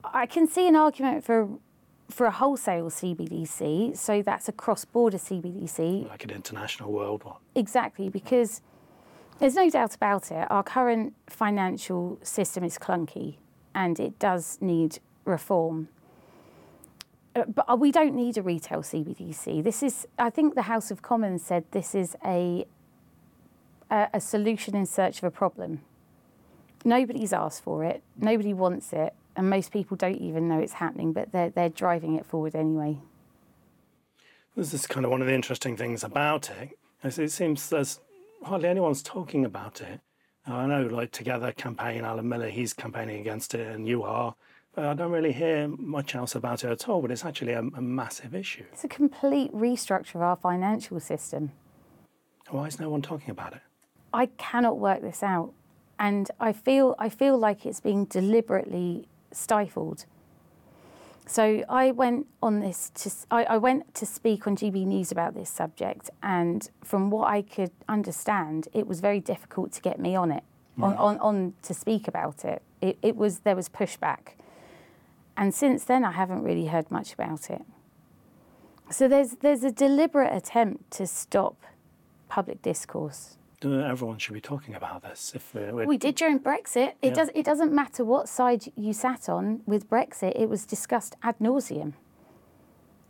I 0.04 0.26
can 0.26 0.48
see 0.48 0.68
an 0.68 0.76
argument 0.76 1.24
for 1.24 1.50
for 2.10 2.26
a 2.26 2.32
wholesale 2.32 2.90
CBDC, 2.90 3.98
so 3.98 4.22
that's 4.22 4.48
a 4.48 4.54
cross-border 4.54 5.18
CBDC. 5.18 6.08
Like 6.08 6.24
an 6.24 6.30
international 6.30 6.94
world 6.94 7.26
one. 7.26 7.36
Exactly, 7.54 8.08
because 8.08 8.62
there's 9.40 9.56
no 9.56 9.70
doubt 9.70 9.94
about 9.94 10.32
it. 10.32 10.50
Our 10.50 10.64
current 10.64 11.14
financial 11.28 12.18
system 12.24 12.64
is 12.64 12.78
clunky, 12.78 13.36
and 13.76 14.00
it 14.00 14.18
does 14.20 14.58
need 14.62 15.00
reform. 15.26 15.90
Uh, 17.38 17.46
But 17.46 17.80
we 17.80 17.92
don't 17.92 18.16
need 18.16 18.38
a 18.38 18.42
retail 18.42 18.82
CBDC. 18.82 19.64
This 19.64 19.84
is, 19.84 20.08
I 20.18 20.30
think, 20.30 20.56
the 20.56 20.64
House 20.64 20.92
of 20.92 21.02
Commons 21.02 21.44
said 21.44 21.66
this 21.72 21.94
is 21.96 22.16
a 22.26 22.66
a, 23.90 24.10
a 24.14 24.20
solution 24.20 24.76
in 24.76 24.86
search 24.86 25.20
of 25.20 25.24
a 25.24 25.32
problem. 25.32 25.82
Nobody's 26.84 27.32
asked 27.34 27.64
for 27.64 27.84
it. 27.84 28.04
Nobody 28.20 28.54
wants 28.54 28.92
it, 28.92 29.14
and 29.36 29.50
most 29.50 29.72
people 29.72 29.96
don't 29.96 30.22
even 30.22 30.48
know 30.50 30.60
it's 30.60 30.74
happening. 30.74 31.14
But 31.14 31.32
they're 31.32 31.50
they're 31.50 31.70
driving 31.70 32.16
it 32.16 32.26
forward 32.26 32.56
anyway. 32.56 32.98
This 34.56 34.74
is 34.74 34.88
kind 34.88 35.06
of 35.06 35.12
one 35.12 35.22
of 35.22 35.28
the 35.28 35.36
interesting 35.36 35.78
things 35.78 36.04
about 36.04 36.50
it. 36.50 36.78
It 37.04 37.32
seems 37.32 37.70
there's 37.70 38.00
hardly 38.44 38.70
anyone's 38.70 39.04
talking 39.04 39.46
about 39.46 39.82
it. 39.82 40.02
I 40.48 40.66
know, 40.66 40.84
like 40.84 41.12
Together 41.12 41.52
campaign, 41.52 42.06
Alan 42.06 42.28
Miller, 42.28 42.50
he's 42.50 42.74
campaigning 42.74 43.20
against 43.20 43.54
it, 43.54 43.68
and 43.68 43.88
you 43.88 44.04
are. 44.04 44.36
But 44.78 44.86
I 44.86 44.94
don't 44.94 45.12
really 45.12 45.32
hear 45.32 45.68
much 45.68 46.14
else 46.14 46.36
about 46.36 46.64
it 46.64 46.70
at 46.70 46.88
all. 46.88 47.02
But 47.02 47.10
it's 47.10 47.26
actually 47.26 47.54
a, 47.54 47.62
a 47.62 47.82
massive 47.82 48.36
issue. 48.36 48.64
It's 48.72 48.84
a 48.84 48.88
complete 48.88 49.52
restructure 49.52 50.14
of 50.14 50.22
our 50.22 50.36
financial 50.36 51.00
system. 51.00 51.52
Why 52.52 52.68
is 52.68 52.80
no 52.80 52.88
one 52.88 53.02
talking 53.02 53.32
about 53.32 53.54
it? 53.54 53.62
I 54.14 54.28
cannot 54.38 54.78
work 54.78 55.02
this 55.02 55.24
out, 55.24 55.52
and 55.98 56.30
I 56.40 56.54
feel 56.54 56.94
I 57.00 57.10
feel 57.10 57.40
like 57.40 57.66
it's 57.66 57.80
being 57.80 58.06
deliberately 58.06 59.08
stifled. 59.32 60.06
So 61.26 61.66
I 61.68 61.90
went 61.90 62.28
on 62.44 62.60
this 62.60 62.92
to 63.02 63.10
I, 63.32 63.46
I 63.46 63.58
went 63.58 63.96
to 63.96 64.06
speak 64.06 64.46
on 64.46 64.56
GB 64.56 64.86
News 64.86 65.12
about 65.12 65.34
this 65.34 65.50
subject, 65.50 66.12
and 66.22 66.70
from 66.84 67.10
what 67.10 67.28
I 67.28 67.42
could 67.42 67.72
understand, 67.90 68.68
it 68.74 68.86
was 68.86 69.00
very 69.00 69.22
difficult 69.22 69.72
to 69.72 69.82
get 69.82 70.00
me 70.00 70.16
on 70.16 70.32
it, 70.32 70.44
on, 70.80 70.94
on, 70.98 71.18
on 71.18 71.54
to 71.64 71.74
speak 71.74 72.08
about 72.08 72.46
it. 72.46 72.62
It, 72.80 73.00
it 73.02 73.16
was 73.16 73.40
there 73.40 73.56
was 73.56 73.70
pushback, 73.70 74.38
and 75.38 75.54
since 75.54 75.86
then 75.86 76.04
I 76.04 76.12
haven't 76.12 76.44
really 76.44 76.66
heard 76.68 76.92
much 76.92 77.14
about 77.14 77.50
it. 77.50 77.62
So 78.90 79.08
there's 79.08 79.32
there's 79.42 79.64
a 79.64 79.72
deliberate 79.72 80.34
attempt 80.34 80.92
to 80.92 81.08
stop 81.08 81.56
public 82.30 82.62
discourse. 82.62 83.38
Everyone 83.64 84.18
should 84.20 84.34
be 84.34 84.42
talking 84.42 84.76
about 84.76 85.02
this. 85.02 85.34
If 85.34 85.54
We 85.54 85.98
did 85.98 86.16
during 86.16 86.40
Brexit. 86.40 86.94
It 87.02 87.10
Yeah. 87.10 87.14
does. 87.14 87.30
It 87.34 87.46
doesn't 87.46 87.74
matter 87.74 88.06
what 88.06 88.30
side 88.30 88.72
you 88.76 88.94
sat 88.94 89.28
on 89.30 89.62
with 89.66 89.90
Brexit. 89.90 90.34
It 90.36 90.48
was 90.48 90.66
discussed 90.66 91.16
ad 91.24 91.40
nauseum. 91.40 91.94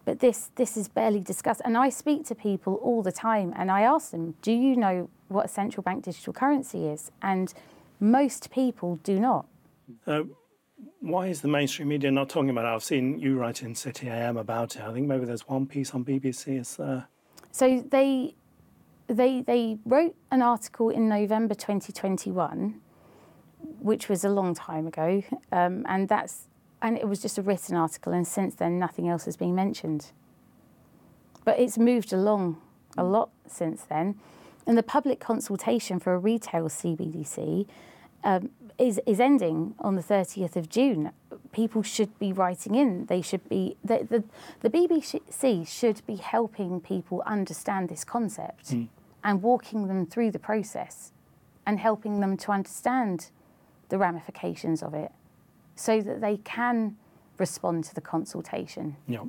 But 0.06 0.20
this 0.20 0.50
this 0.56 0.78
is 0.78 0.88
barely 0.88 1.20
discussed. 1.20 1.62
And 1.66 1.78
I 1.78 1.90
speak 1.90 2.26
to 2.28 2.36
people 2.36 2.76
all 2.76 3.04
the 3.04 3.12
time, 3.12 3.54
and 3.58 3.70
I 3.70 3.82
ask 3.82 4.12
them, 4.12 4.36
"Do 4.42 4.54
you 4.54 4.78
know 4.78 5.10
what 5.28 5.46
a 5.46 5.50
central 5.50 5.84
bank 5.84 6.06
digital 6.06 6.32
currency 6.32 6.88
is?" 6.88 7.12
And 7.22 7.54
most 8.00 8.50
people 8.50 9.00
do 9.04 9.20
not. 9.20 9.46
Uh, 10.06 10.24
why 11.00 11.28
is 11.28 11.42
the 11.42 11.48
mainstream 11.48 11.88
media 11.88 12.12
not 12.12 12.30
talking 12.30 12.50
about 12.50 12.66
it? 12.66 12.76
I've 12.76 12.84
seen 12.84 13.20
you 13.20 13.38
write 13.38 13.64
in 13.64 13.76
City 13.76 14.10
AM 14.10 14.38
about 14.38 14.76
it. 14.76 14.82
I 14.82 14.94
think 14.94 15.08
maybe 15.08 15.26
there's 15.26 15.48
one 15.48 15.66
piece 15.66 15.92
on 15.92 16.04
BBC. 16.04 16.60
Is 16.60 16.76
there? 16.76 17.08
So 17.52 17.84
they 17.90 18.36
they 19.08 19.42
they 19.42 19.78
wrote 19.86 20.16
an 20.32 20.42
article 20.42 20.90
in 20.90 21.10
November 21.10 21.56
2021, 21.56 22.80
which 23.80 24.10
was 24.10 24.24
a 24.24 24.30
long 24.30 24.54
time 24.54 24.88
ago, 24.88 25.24
um, 25.52 25.86
and 25.88 26.10
that's 26.10 26.48
and 26.82 26.98
it 26.98 27.08
was 27.08 27.22
just 27.22 27.38
a 27.38 27.42
written 27.42 27.76
article, 27.76 28.14
and 28.14 28.28
since 28.28 28.56
then 28.56 28.78
nothing 28.78 29.08
else 29.08 29.26
has 29.26 29.38
been 29.38 29.56
mentioned. 29.56 30.12
But 31.46 31.60
it's 31.60 31.78
moved 31.78 32.12
along 32.12 32.62
a 32.98 33.04
lot 33.04 33.30
since 33.48 33.84
then, 33.84 34.20
and 34.66 34.78
the 34.78 34.84
public 34.84 35.20
consultation 35.20 36.00
for 36.00 36.14
a 36.14 36.20
retail 36.20 36.66
CBDC 36.66 37.68
um, 38.24 38.50
is 38.78 39.00
is 39.06 39.20
ending 39.20 39.76
on 39.80 39.96
the 39.96 40.04
30th 40.04 40.56
of 40.56 40.70
June. 40.70 41.12
People 41.52 41.82
should 41.82 42.18
be 42.20 42.32
writing 42.32 42.76
in. 42.76 43.06
They 43.08 43.22
should 43.22 43.48
be 43.50 43.78
the 43.84 44.08
the, 44.10 44.24
the 44.62 44.70
BBC 44.70 45.68
should 45.68 46.06
be 46.06 46.16
helping 46.16 46.80
people 46.82 47.24
understand 47.26 47.90
this 47.90 48.04
concept 48.04 48.70
hmm. 48.70 48.86
and 49.24 49.42
walking 49.42 49.88
them 49.88 50.06
through 50.06 50.32
the 50.32 50.40
process 50.40 51.12
and 51.66 51.80
helping 51.80 52.20
them 52.20 52.38
to 52.38 52.52
understand 52.52 53.30
the 53.90 53.98
ramifications 53.98 54.84
of 54.84 54.94
it 54.94 55.12
so 55.76 56.02
that 56.02 56.22
they 56.22 56.38
can 56.38 56.98
respond 57.38 57.84
to 57.86 57.96
the 57.96 58.02
consultation. 58.02 58.96
Yeah. 59.08 59.26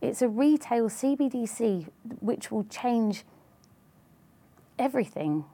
It's 0.00 0.22
a 0.22 0.28
retail 0.28 0.88
CBDC 0.88 1.88
which 2.20 2.50
will 2.50 2.64
change 2.64 3.24
everything. 4.78 5.44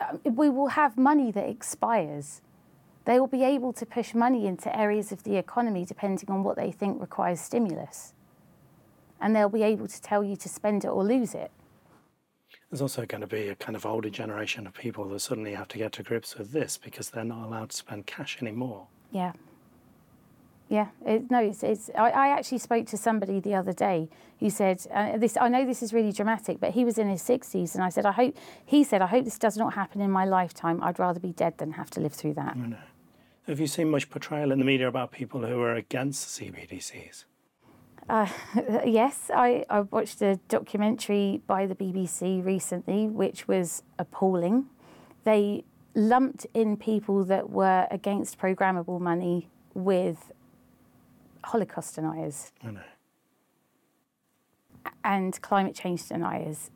Uh, 0.00 0.16
We 0.24 0.48
will 0.50 0.68
have 0.68 0.96
money 0.96 1.30
that 1.32 1.48
expires. 1.48 2.42
They 3.04 3.18
will 3.18 3.26
be 3.26 3.44
able 3.44 3.72
to 3.72 3.86
push 3.86 4.14
money 4.14 4.46
into 4.46 4.76
areas 4.76 5.12
of 5.12 5.22
the 5.22 5.36
economy 5.36 5.84
depending 5.84 6.30
on 6.30 6.42
what 6.44 6.56
they 6.56 6.70
think 6.70 7.00
requires 7.00 7.40
stimulus. 7.40 8.12
And 9.20 9.34
they'll 9.34 9.48
be 9.48 9.62
able 9.62 9.88
to 9.88 10.02
tell 10.02 10.22
you 10.22 10.36
to 10.36 10.48
spend 10.48 10.84
it 10.84 10.88
or 10.88 11.02
lose 11.02 11.34
it. 11.34 11.50
There's 12.70 12.82
also 12.82 13.06
going 13.06 13.22
to 13.22 13.26
be 13.26 13.48
a 13.48 13.54
kind 13.54 13.76
of 13.76 13.86
older 13.86 14.10
generation 14.10 14.66
of 14.66 14.74
people 14.74 15.08
that 15.08 15.20
suddenly 15.20 15.54
have 15.54 15.68
to 15.68 15.78
get 15.78 15.92
to 15.92 16.02
grips 16.02 16.36
with 16.36 16.52
this 16.52 16.76
because 16.76 17.08
they're 17.10 17.24
not 17.24 17.46
allowed 17.46 17.70
to 17.70 17.76
spend 17.76 18.06
cash 18.06 18.38
anymore. 18.42 18.86
Yeah. 19.10 19.32
Yeah, 20.68 20.88
it, 21.06 21.30
no, 21.30 21.38
it's, 21.40 21.62
it's 21.62 21.90
I, 21.96 22.10
I 22.10 22.28
actually 22.28 22.58
spoke 22.58 22.86
to 22.88 22.98
somebody 22.98 23.40
the 23.40 23.54
other 23.54 23.72
day 23.72 24.08
who 24.38 24.50
said, 24.50 24.86
uh, 24.92 25.16
this, 25.16 25.36
I 25.40 25.48
know 25.48 25.64
this 25.64 25.82
is 25.82 25.94
really 25.94 26.12
dramatic, 26.12 26.60
but 26.60 26.72
he 26.72 26.84
was 26.84 26.98
in 26.98 27.08
his 27.08 27.22
60s 27.22 27.74
and 27.74 27.82
I 27.82 27.88
said, 27.88 28.04
I 28.04 28.12
hope, 28.12 28.36
he 28.64 28.84
said, 28.84 29.00
I 29.00 29.06
hope 29.06 29.24
this 29.24 29.38
does 29.38 29.56
not 29.56 29.74
happen 29.74 30.00
in 30.00 30.10
my 30.10 30.26
lifetime. 30.26 30.82
I'd 30.82 30.98
rather 30.98 31.20
be 31.20 31.32
dead 31.32 31.56
than 31.58 31.72
have 31.72 31.90
to 31.90 32.00
live 32.00 32.12
through 32.12 32.34
that. 32.34 32.56
Have 33.46 33.60
you 33.60 33.66
seen 33.66 33.90
much 33.90 34.10
portrayal 34.10 34.52
in 34.52 34.58
the 34.58 34.64
media 34.64 34.88
about 34.88 35.10
people 35.10 35.46
who 35.46 35.58
are 35.62 35.74
against 35.74 36.38
CBDCs? 36.38 37.24
yes, 38.86 39.30
I, 39.34 39.64
I 39.70 39.80
watched 39.80 40.20
a 40.22 40.36
documentary 40.48 41.42
by 41.46 41.66
the 41.66 41.74
BBC 41.74 42.44
recently, 42.44 43.06
which 43.08 43.48
was 43.48 43.82
appalling. 43.98 44.66
They 45.24 45.64
lumped 45.94 46.46
in 46.54 46.76
people 46.76 47.24
that 47.24 47.50
were 47.50 47.86
against 47.90 48.38
programmable 48.38 49.00
money 49.00 49.48
with 49.74 50.30
Holocaust 51.52 51.94
deniers 51.94 52.52
I 52.62 52.70
know. 52.72 52.80
and 55.04 55.40
climate 55.40 55.74
change 55.74 56.06
deniers. 56.08 56.70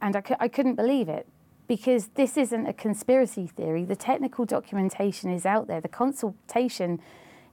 And 0.00 0.14
I, 0.16 0.20
cou- 0.20 0.36
I 0.40 0.48
couldn't 0.48 0.76
believe 0.76 1.08
it 1.08 1.26
because 1.66 2.08
this 2.14 2.36
isn't 2.36 2.66
a 2.66 2.72
conspiracy 2.72 3.46
theory. 3.46 3.84
The 3.84 3.96
technical 3.96 4.44
documentation 4.44 5.30
is 5.30 5.44
out 5.46 5.66
there, 5.66 5.80
the 5.80 5.88
consultation 5.88 7.00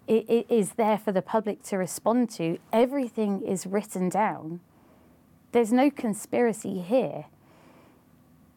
i- 0.07 0.25
i- 0.29 0.45
is 0.49 0.73
there 0.73 0.97
for 0.97 1.11
the 1.11 1.21
public 1.21 1.63
to 1.63 1.77
respond 1.77 2.29
to. 2.31 2.57
Everything 2.73 3.41
is 3.41 3.65
written 3.65 4.09
down. 4.09 4.59
There's 5.51 5.71
no 5.73 5.89
conspiracy 5.89 6.81
here. 6.81 7.25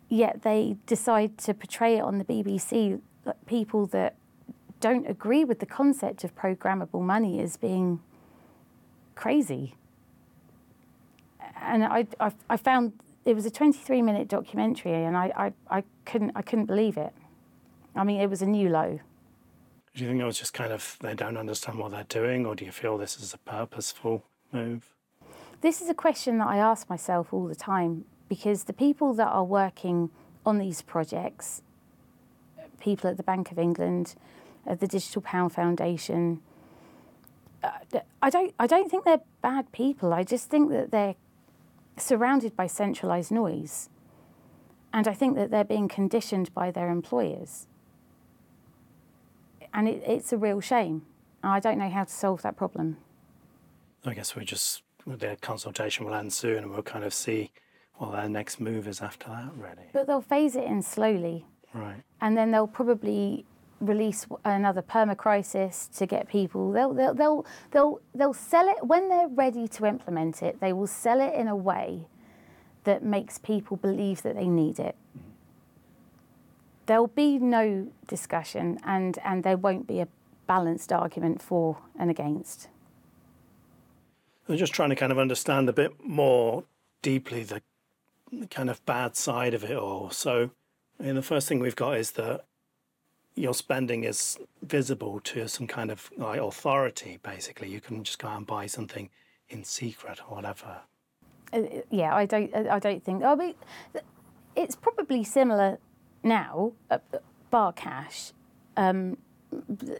Yet 0.08 0.42
they 0.42 0.76
decide 0.86 1.38
to 1.38 1.54
portray 1.54 1.96
it 1.96 2.00
on 2.02 2.18
the 2.18 2.24
BBC, 2.24 3.00
people 3.46 3.86
that 3.86 4.14
don't 4.82 5.08
agree 5.08 5.44
with 5.44 5.60
the 5.60 5.66
concept 5.66 6.24
of 6.24 6.34
programmable 6.34 7.00
money 7.00 7.40
as 7.40 7.56
being 7.56 8.00
crazy 9.14 9.76
and 11.62 11.84
I, 11.84 12.06
I, 12.20 12.32
I 12.50 12.56
found 12.56 12.92
it 13.24 13.34
was 13.34 13.46
a 13.46 13.50
23 13.50 14.02
minute 14.02 14.28
documentary 14.28 14.92
and 14.92 15.16
I, 15.16 15.52
I, 15.70 15.78
I 15.78 15.84
couldn't 16.04 16.32
I 16.34 16.42
couldn't 16.42 16.66
believe 16.66 16.96
it. 16.96 17.12
I 17.94 18.04
mean, 18.04 18.20
it 18.20 18.28
was 18.28 18.42
a 18.42 18.46
new 18.46 18.68
low. 18.68 18.98
Do 19.94 20.02
you 20.02 20.08
think 20.10 20.20
it 20.20 20.24
was 20.24 20.38
just 20.38 20.54
kind 20.54 20.72
of 20.72 20.96
they 21.00 21.14
don't 21.14 21.36
understand 21.36 21.78
what 21.78 21.92
they're 21.92 22.04
doing, 22.04 22.46
or 22.46 22.54
do 22.54 22.64
you 22.64 22.72
feel 22.72 22.98
this 22.98 23.16
is 23.18 23.34
a 23.34 23.38
purposeful 23.38 24.24
move? 24.50 24.82
This 25.60 25.80
is 25.80 25.88
a 25.88 25.94
question 25.94 26.38
that 26.38 26.48
I 26.48 26.56
ask 26.56 26.90
myself 26.90 27.32
all 27.32 27.46
the 27.46 27.54
time 27.54 28.04
because 28.28 28.64
the 28.64 28.72
people 28.72 29.14
that 29.14 29.28
are 29.28 29.44
working 29.44 30.10
on 30.44 30.58
these 30.58 30.82
projects 30.82 31.62
people 32.80 33.08
at 33.08 33.16
the 33.16 33.22
Bank 33.22 33.52
of 33.52 33.58
England, 33.58 34.16
uh, 34.66 34.74
the 34.74 34.86
Digital 34.86 35.22
Pound 35.22 35.52
Foundation. 35.52 36.40
Uh, 37.62 38.00
I 38.20 38.30
don't, 38.30 38.54
I 38.58 38.66
don't 38.66 38.90
think 38.90 39.04
they're 39.04 39.22
bad 39.40 39.70
people. 39.72 40.12
I 40.12 40.22
just 40.22 40.48
think 40.48 40.70
that 40.70 40.90
they're 40.90 41.14
surrounded 41.96 42.56
by 42.56 42.66
centralised 42.66 43.30
noise. 43.30 43.88
And 44.92 45.08
I 45.08 45.14
think 45.14 45.36
that 45.36 45.50
they're 45.50 45.64
being 45.64 45.88
conditioned 45.88 46.52
by 46.54 46.70
their 46.70 46.90
employers. 46.90 47.66
And 49.72 49.88
it, 49.88 50.02
it's 50.06 50.32
a 50.32 50.36
real 50.36 50.60
shame. 50.60 51.02
I 51.42 51.60
don't 51.60 51.78
know 51.78 51.88
how 51.88 52.04
to 52.04 52.12
solve 52.12 52.42
that 52.42 52.56
problem. 52.56 52.98
I 54.04 54.14
guess 54.14 54.36
we 54.36 54.44
just, 54.44 54.82
the 55.06 55.36
consultation 55.40 56.04
will 56.04 56.14
end 56.14 56.32
soon 56.32 56.58
and 56.58 56.70
we'll 56.70 56.82
kind 56.82 57.04
of 57.04 57.14
see 57.14 57.50
what 57.94 58.12
their 58.12 58.28
next 58.28 58.60
move 58.60 58.86
is 58.86 59.00
after 59.00 59.28
that, 59.28 59.50
really. 59.56 59.88
But 59.92 60.06
they'll 60.06 60.20
phase 60.20 60.56
it 60.56 60.64
in 60.64 60.82
slowly. 60.82 61.46
Right. 61.72 62.02
And 62.20 62.36
then 62.36 62.50
they'll 62.50 62.66
probably 62.66 63.46
release 63.82 64.26
another 64.44 64.80
perma 64.80 65.16
crisis 65.16 65.88
to 65.88 66.06
get 66.06 66.28
people 66.28 66.72
they'll, 66.72 66.94
they'll 66.94 67.14
they'll 67.14 67.46
they'll 67.72 68.00
they'll 68.14 68.32
sell 68.32 68.68
it 68.68 68.86
when 68.86 69.08
they're 69.08 69.28
ready 69.28 69.66
to 69.66 69.84
implement 69.84 70.42
it 70.42 70.60
they 70.60 70.72
will 70.72 70.86
sell 70.86 71.20
it 71.20 71.34
in 71.34 71.48
a 71.48 71.56
way 71.56 72.06
that 72.84 73.02
makes 73.02 73.38
people 73.38 73.76
believe 73.76 74.22
that 74.22 74.34
they 74.34 74.48
need 74.48 74.78
it. 74.78 74.96
There'll 76.86 77.06
be 77.06 77.38
no 77.38 77.88
discussion 78.08 78.78
and 78.84 79.18
and 79.24 79.44
there 79.44 79.56
won't 79.56 79.86
be 79.86 80.00
a 80.00 80.08
balanced 80.46 80.92
argument 80.92 81.40
for 81.40 81.78
and 81.98 82.10
against. 82.10 82.68
I'm 84.48 84.56
just 84.56 84.74
trying 84.74 84.90
to 84.90 84.96
kind 84.96 85.12
of 85.12 85.18
understand 85.18 85.68
a 85.68 85.72
bit 85.72 85.92
more 86.04 86.64
deeply 87.00 87.44
the, 87.44 87.62
the 88.32 88.48
kind 88.48 88.68
of 88.68 88.84
bad 88.84 89.16
side 89.16 89.54
of 89.54 89.62
it 89.62 89.76
all. 89.76 90.10
So 90.10 90.50
I 90.98 91.04
mean, 91.04 91.14
the 91.14 91.22
first 91.22 91.48
thing 91.48 91.60
we've 91.60 91.76
got 91.76 91.96
is 91.96 92.12
that 92.12 92.44
your 93.34 93.54
spending 93.54 94.04
is 94.04 94.38
visible 94.62 95.20
to 95.20 95.48
some 95.48 95.66
kind 95.66 95.90
of 95.90 96.10
like 96.16 96.40
authority. 96.40 97.18
Basically, 97.22 97.68
you 97.68 97.80
can 97.80 98.04
just 98.04 98.18
go 98.18 98.28
out 98.28 98.38
and 98.38 98.46
buy 98.46 98.66
something 98.66 99.08
in 99.48 99.64
secret 99.64 100.20
or 100.28 100.36
whatever. 100.36 100.80
Uh, 101.52 101.62
yeah, 101.90 102.14
I 102.14 102.26
don't. 102.26 102.54
I 102.54 102.78
don't 102.78 103.02
think. 103.02 103.22
I 103.22 103.34
mean, 103.34 103.54
it's 104.56 104.76
probably 104.76 105.24
similar 105.24 105.78
now, 106.22 106.72
uh, 106.90 106.98
bar 107.50 107.72
cash. 107.72 108.32
Um, 108.76 109.18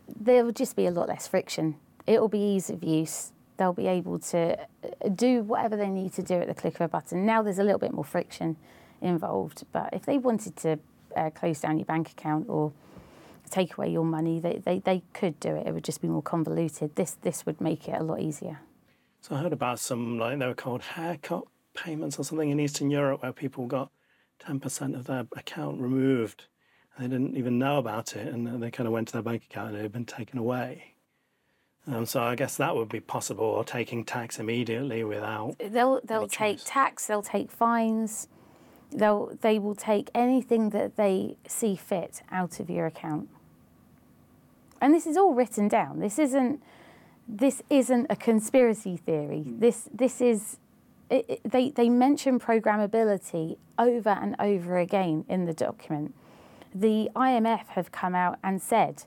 there 0.09 0.45
will 0.45 0.53
just 0.53 0.77
be 0.77 0.87
a 0.87 0.91
lot 0.91 1.09
less 1.09 1.27
friction. 1.27 1.77
It 2.07 2.21
will 2.21 2.29
be 2.29 2.39
ease 2.39 2.71
of 2.71 2.83
use. 2.83 3.33
They'll 3.59 3.73
be 3.73 3.87
able 3.87 4.19
to 4.19 4.59
uh, 4.61 5.09
do 5.15 5.43
whatever 5.43 5.77
they 5.77 5.89
need 5.89 6.13
to 6.15 6.23
do 6.23 6.35
at 6.35 6.49
the 6.49 6.55
click 6.55 6.77
of 6.77 6.81
a 6.83 6.89
button. 6.89 7.27
Now 7.27 7.43
there's 7.43 7.59
a 7.59 7.65
little 7.65 7.79
bit 7.79 7.93
more 7.93 8.05
friction 8.05 8.57
involved, 9.01 9.65
but 9.73 9.91
if 9.93 10.07
they 10.07 10.17
wanted 10.17 10.57
to 10.57 10.79
uh, 11.17 11.31
close 11.31 11.61
down 11.61 11.79
your 11.79 11.85
bank 11.85 12.11
account 12.11 12.47
or 12.49 12.73
take 13.53 13.77
away 13.77 13.91
your 13.91 14.05
money. 14.05 14.41
They, 14.41 14.61
they, 14.65 14.79
they 14.81 15.03
could 15.13 15.39
do 15.39 15.55
it. 15.55 15.67
It 15.67 15.75
would 15.75 15.85
just 15.85 16.01
be 16.01 16.09
more 16.09 16.23
convoluted. 16.23 16.97
This 16.97 17.17
this 17.23 17.47
would 17.47 17.61
make 17.61 17.89
it 17.89 18.01
a 18.01 18.03
lot 18.03 18.21
easier. 18.21 18.61
So 19.21 19.37
I 19.37 19.39
heard 19.39 19.53
about 19.53 19.79
some 19.79 20.19
like 20.19 20.39
they 20.39 20.47
were 20.47 20.55
called 20.55 20.83
haircut 20.83 21.45
payments 21.75 22.19
or 22.19 22.25
something 22.25 22.51
in 22.51 22.59
Eastern 22.59 22.91
Europe 22.91 23.23
where 23.23 23.33
people 23.33 23.67
got 23.67 23.91
ten 24.39 24.59
percent 24.59 24.97
of 24.97 25.05
their 25.05 25.27
account 25.37 25.81
removed. 25.81 26.47
And 26.97 27.05
they 27.05 27.17
didn't 27.17 27.37
even 27.37 27.59
know 27.59 27.79
about 27.79 28.17
it, 28.17 28.27
and 28.33 28.63
they 28.63 28.71
kind 28.71 28.87
of 28.87 28.93
went 28.93 29.09
to 29.09 29.13
their 29.15 29.23
bank 29.23 29.45
account 29.45 29.71
and 29.71 29.79
it 29.79 29.83
had 29.83 29.93
been 29.93 30.05
taken 30.05 30.39
away. 30.39 30.95
Um, 31.87 32.07
so 32.07 32.23
I 32.23 32.35
guess 32.37 32.57
that 32.59 32.77
would 32.77 32.89
be 32.89 33.01
possible, 33.01 33.45
or 33.45 33.65
taking 33.65 34.05
tax 34.05 34.39
immediately 34.39 35.03
without. 35.05 35.57
They'll 35.59 36.01
they'll 36.05 36.29
take 36.29 36.59
choice. 36.59 36.65
tax. 36.67 37.07
They'll 37.07 37.23
take 37.23 37.51
fines. 37.51 38.29
They'll 38.91 39.37
they 39.41 39.59
will 39.59 39.75
take 39.75 40.11
anything 40.15 40.71
that 40.71 40.97
they 40.97 41.37
see 41.47 41.77
fit 41.77 42.23
out 42.31 42.61
of 42.61 42.69
your 42.69 42.87
account 42.87 43.29
and 44.83 44.93
this 44.93 45.07
is 45.07 45.17
all 45.17 45.33
written 45.33 45.69
down. 45.69 46.01
This 46.01 46.19
isn't 46.19 46.63
this 47.29 47.63
isn't 47.71 48.07
a 48.11 48.17
conspiracy 48.17 48.97
theory. 48.97 49.45
Mm. 49.47 49.61
This 49.61 49.89
this 49.95 50.21
is 50.21 50.59
it, 51.09 51.25
it, 51.29 51.41
they 51.45 51.71
they 51.71 51.89
mention 51.89 52.39
programmability 52.41 53.57
over 53.79 54.11
and 54.11 54.35
over 54.39 54.77
again 54.79 55.25
in 55.29 55.47
the 55.47 55.55
document. 55.55 56.15
The 56.75 57.11
IMF 57.15 57.69
have 57.69 57.93
come 57.93 58.15
out 58.15 58.39
and 58.43 58.61
said 58.61 59.05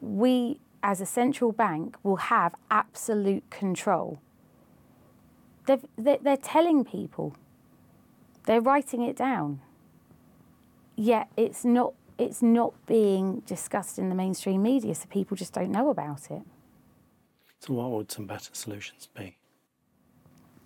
we 0.00 0.60
as 0.82 1.00
a 1.00 1.06
central 1.06 1.52
bank 1.52 1.96
will 2.02 2.16
have 2.16 2.54
absolute 2.70 3.48
control. 3.50 4.18
They've, 5.66 5.84
they're, 5.96 6.18
they're 6.20 6.36
telling 6.36 6.84
people, 6.84 7.36
they're 8.46 8.62
writing 8.62 9.02
it 9.02 9.16
down. 9.16 9.60
Yet 10.96 11.28
it's 11.36 11.64
not 11.64 11.92
it's 12.20 12.42
not 12.42 12.74
being 12.86 13.40
discussed 13.46 13.98
in 13.98 14.10
the 14.10 14.14
mainstream 14.14 14.62
media, 14.62 14.94
so 14.94 15.06
people 15.08 15.36
just 15.36 15.54
don't 15.54 15.70
know 15.70 15.88
about 15.88 16.30
it. 16.30 16.42
So, 17.60 17.72
what 17.74 17.90
would 17.92 18.12
some 18.12 18.26
better 18.26 18.50
solutions 18.52 19.08
be? 19.16 19.38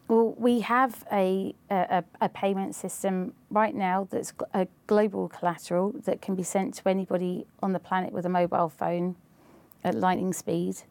Well, 0.08 0.34
we 0.36 0.60
have 0.60 1.04
a, 1.12 1.54
a, 1.70 2.04
a, 2.20 2.28
payment 2.28 2.74
system 2.74 3.32
right 3.50 3.74
now 3.74 4.06
that's 4.10 4.34
a 4.52 4.66
global 4.86 5.28
collateral 5.28 5.94
that 6.04 6.20
can 6.20 6.34
be 6.34 6.42
sent 6.42 6.74
to 6.74 6.88
anybody 6.88 7.46
on 7.62 7.72
the 7.72 7.78
planet 7.78 8.12
with 8.12 8.26
a 8.26 8.28
mobile 8.28 8.68
phone 8.68 9.16
at 9.82 9.94
lightning 9.94 10.34
speed 10.34 10.82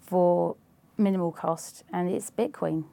for 0.00 0.54
minimal 0.96 1.32
cost, 1.32 1.82
and 1.92 2.08
it's 2.10 2.30
Bitcoin. 2.30 2.84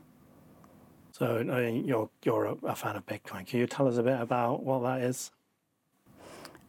So, 1.11 1.39
you're, 1.85 2.09
you're 2.23 2.57
a 2.63 2.75
fan 2.75 2.95
of 2.95 3.05
Bitcoin. 3.05 3.45
Can 3.45 3.59
you 3.59 3.67
tell 3.67 3.87
us 3.87 3.97
a 3.97 4.03
bit 4.03 4.19
about 4.19 4.63
what 4.63 4.81
that 4.83 5.01
is? 5.01 5.31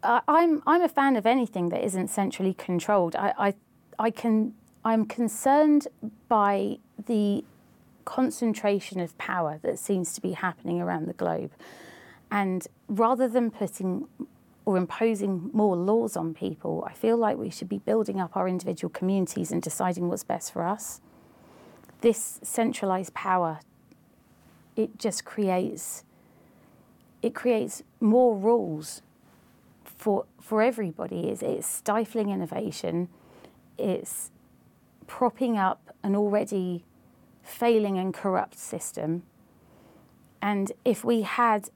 I'm 0.03 0.63
I'm 0.67 0.83
a 0.83 0.89
fan 0.89 1.17
of 1.17 1.27
anything 1.27 1.69
that 1.71 1.85
isn't 1.85 2.09
centrally 2.09 2.55
controlled. 2.55 3.17
I, 3.17 3.33
I 3.39 3.55
I 3.99 4.11
can 4.11 4.55
I'm 4.85 5.07
concerned 5.07 5.89
by 6.29 6.79
the 7.07 7.45
concentration 8.05 9.01
of 9.01 9.17
power 9.19 9.59
that 9.63 9.79
seems 9.79 10.15
to 10.15 10.21
be 10.21 10.33
happening 10.33 10.81
around 10.81 11.07
the 11.07 11.13
globe, 11.13 11.53
and 12.31 12.67
rather 12.89 13.29
than 13.29 13.51
putting 13.51 14.07
or 14.65 14.77
imposing 14.77 15.49
more 15.53 15.77
laws 15.77 16.17
on 16.17 16.35
people, 16.35 16.85
I 16.89 16.93
feel 16.93 17.17
like 17.17 17.37
we 17.37 17.51
should 17.51 17.69
be 17.69 17.79
building 17.79 18.21
up 18.21 18.37
our 18.37 18.49
individual 18.49 18.91
communities 18.91 19.53
and 19.53 19.63
deciding 19.63 20.09
what's 20.09 20.25
best 20.25 20.53
for 20.53 20.65
us. 20.65 21.01
This 22.01 22.41
centralized 22.43 23.15
power, 23.15 23.61
it 24.75 24.99
just 24.99 25.25
creates 25.25 26.05
it 27.23 27.35
creates 27.35 27.83
more 28.01 28.37
rules 28.37 29.03
for 30.07 30.25
for 30.41 30.63
everybody 30.63 31.29
is 31.31 31.43
it's 31.43 31.67
stifling 31.67 32.31
innovation, 32.31 33.09
it's 33.77 34.31
propping 35.09 35.59
up 35.59 35.81
an 36.05 36.15
already 36.15 36.85
failing 37.43 37.99
and 37.99 38.15
corrupt 38.15 38.57
system. 38.57 39.25
And 40.41 40.71
if 40.85 41.05
we 41.05 41.23
had 41.23 41.71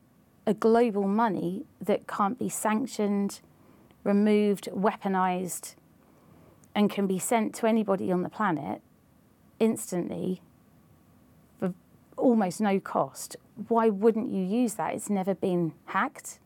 a 0.47 0.55
global 0.55 1.09
money 1.09 1.65
that 1.81 2.07
can't 2.07 2.39
be 2.39 2.49
sanctioned, 2.49 3.41
removed, 4.05 4.69
weaponized, 4.73 5.75
and 6.73 6.89
can 6.89 7.09
be 7.09 7.19
sent 7.19 7.53
to 7.57 7.67
anybody 7.67 8.13
on 8.13 8.23
the 8.23 8.29
planet 8.29 8.81
instantly 9.59 10.41
for 11.59 11.75
almost 12.17 12.61
no 12.61 12.79
cost, 12.79 13.37
why 13.67 13.89
wouldn't 13.89 14.31
you 14.31 14.45
use 14.45 14.75
that? 14.75 14.95
It's 14.95 15.11
never 15.11 15.35
been 15.35 15.73
hacked. 15.87 16.39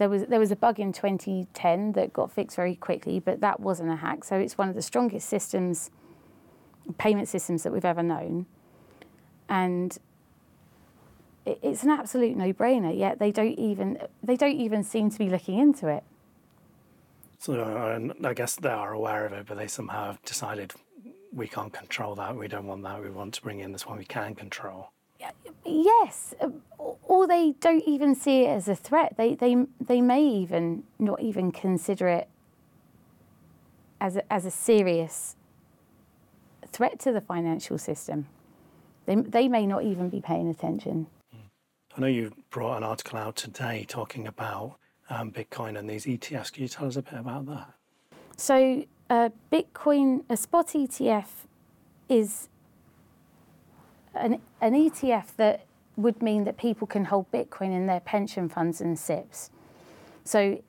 There 0.00 0.08
was 0.08 0.24
there 0.28 0.40
was 0.40 0.50
a 0.50 0.56
bug 0.56 0.80
in 0.80 0.94
2010 0.94 1.92
that 1.92 2.14
got 2.14 2.32
fixed 2.32 2.56
very 2.56 2.74
quickly, 2.74 3.20
but 3.20 3.42
that 3.42 3.60
wasn't 3.60 3.90
a 3.90 3.96
hack. 3.96 4.24
So 4.24 4.36
it's 4.36 4.56
one 4.56 4.70
of 4.70 4.74
the 4.74 4.80
strongest 4.80 5.28
systems, 5.28 5.90
payment 6.96 7.28
systems 7.28 7.64
that 7.64 7.70
we've 7.70 7.84
ever 7.84 8.02
known, 8.02 8.46
and 9.46 9.98
it's 11.44 11.82
an 11.82 11.90
absolute 11.90 12.34
no-brainer. 12.34 12.98
Yet 12.98 13.18
they 13.18 13.30
don't 13.30 13.58
even 13.58 13.98
they 14.22 14.36
don't 14.36 14.56
even 14.56 14.82
seem 14.84 15.10
to 15.10 15.18
be 15.18 15.28
looking 15.28 15.58
into 15.58 15.88
it. 15.88 16.02
So 17.38 17.60
uh, 17.60 18.26
I 18.26 18.32
guess 18.32 18.56
they 18.56 18.70
are 18.70 18.94
aware 18.94 19.26
of 19.26 19.34
it, 19.34 19.44
but 19.46 19.58
they 19.58 19.66
somehow 19.66 20.06
have 20.06 20.22
decided 20.22 20.72
we 21.30 21.46
can't 21.46 21.74
control 21.74 22.14
that. 22.14 22.34
We 22.34 22.48
don't 22.48 22.66
want 22.66 22.84
that. 22.84 23.02
We 23.02 23.10
want 23.10 23.34
to 23.34 23.42
bring 23.42 23.60
in 23.60 23.72
this 23.72 23.84
one 23.84 23.98
we 23.98 24.06
can 24.06 24.34
control. 24.34 24.92
Yes, 25.66 26.34
or 27.10 27.26
they 27.26 27.54
don't 27.58 27.82
even 27.88 28.14
see 28.14 28.42
it 28.42 28.50
as 28.50 28.68
a 28.68 28.76
threat. 28.76 29.16
They, 29.16 29.34
they, 29.34 29.56
they 29.80 30.00
may 30.00 30.24
even 30.24 30.84
not 31.00 31.20
even 31.20 31.50
consider 31.50 32.06
it 32.06 32.28
as 34.00 34.14
a, 34.14 34.32
as 34.32 34.46
a 34.46 34.50
serious 34.52 35.34
threat 36.70 37.00
to 37.00 37.10
the 37.10 37.20
financial 37.20 37.78
system. 37.78 38.26
They, 39.06 39.16
they 39.16 39.48
may 39.48 39.66
not 39.66 39.82
even 39.82 40.08
be 40.08 40.20
paying 40.20 40.48
attention. 40.48 41.08
I 41.96 42.00
know 42.00 42.06
you 42.06 42.32
brought 42.50 42.76
an 42.76 42.84
article 42.84 43.18
out 43.18 43.34
today 43.34 43.84
talking 43.88 44.28
about 44.28 44.76
um, 45.08 45.32
Bitcoin 45.32 45.76
and 45.76 45.90
these 45.90 46.06
ETFs. 46.06 46.52
Can 46.52 46.62
you 46.62 46.68
tell 46.68 46.86
us 46.86 46.94
a 46.94 47.02
bit 47.02 47.14
about 47.14 47.44
that? 47.46 47.74
So, 48.36 48.84
uh, 49.10 49.30
Bitcoin, 49.50 50.22
a 50.30 50.36
spot 50.36 50.68
ETF 50.68 51.26
is 52.08 52.48
an, 54.14 54.40
an 54.60 54.74
ETF 54.74 55.34
that 55.38 55.66
would 56.02 56.22
mean 56.22 56.44
that 56.44 56.56
people 56.56 56.86
can 56.86 57.06
hold 57.06 57.30
Bitcoin 57.30 57.72
in 57.74 57.86
their 57.86 58.00
pension 58.00 58.48
funds 58.48 58.80
and 58.80 58.98
SIPPs. 58.98 59.50
So 60.24 60.62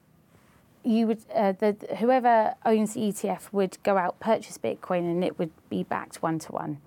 you 0.84 1.08
would 1.08 1.24
uh, 1.34 1.54
the, 1.54 1.76
whoever 2.00 2.56
owns 2.66 2.94
the 2.94 3.02
ETF 3.02 3.52
would 3.52 3.78
go 3.84 3.98
out 3.98 4.20
purchase 4.20 4.58
Bitcoin 4.58 5.00
and 5.00 5.24
it 5.24 5.38
would 5.38 5.52
be 5.70 5.84
backed 5.84 6.22
one 6.22 6.40
to 6.40 6.52
one. 6.52 6.80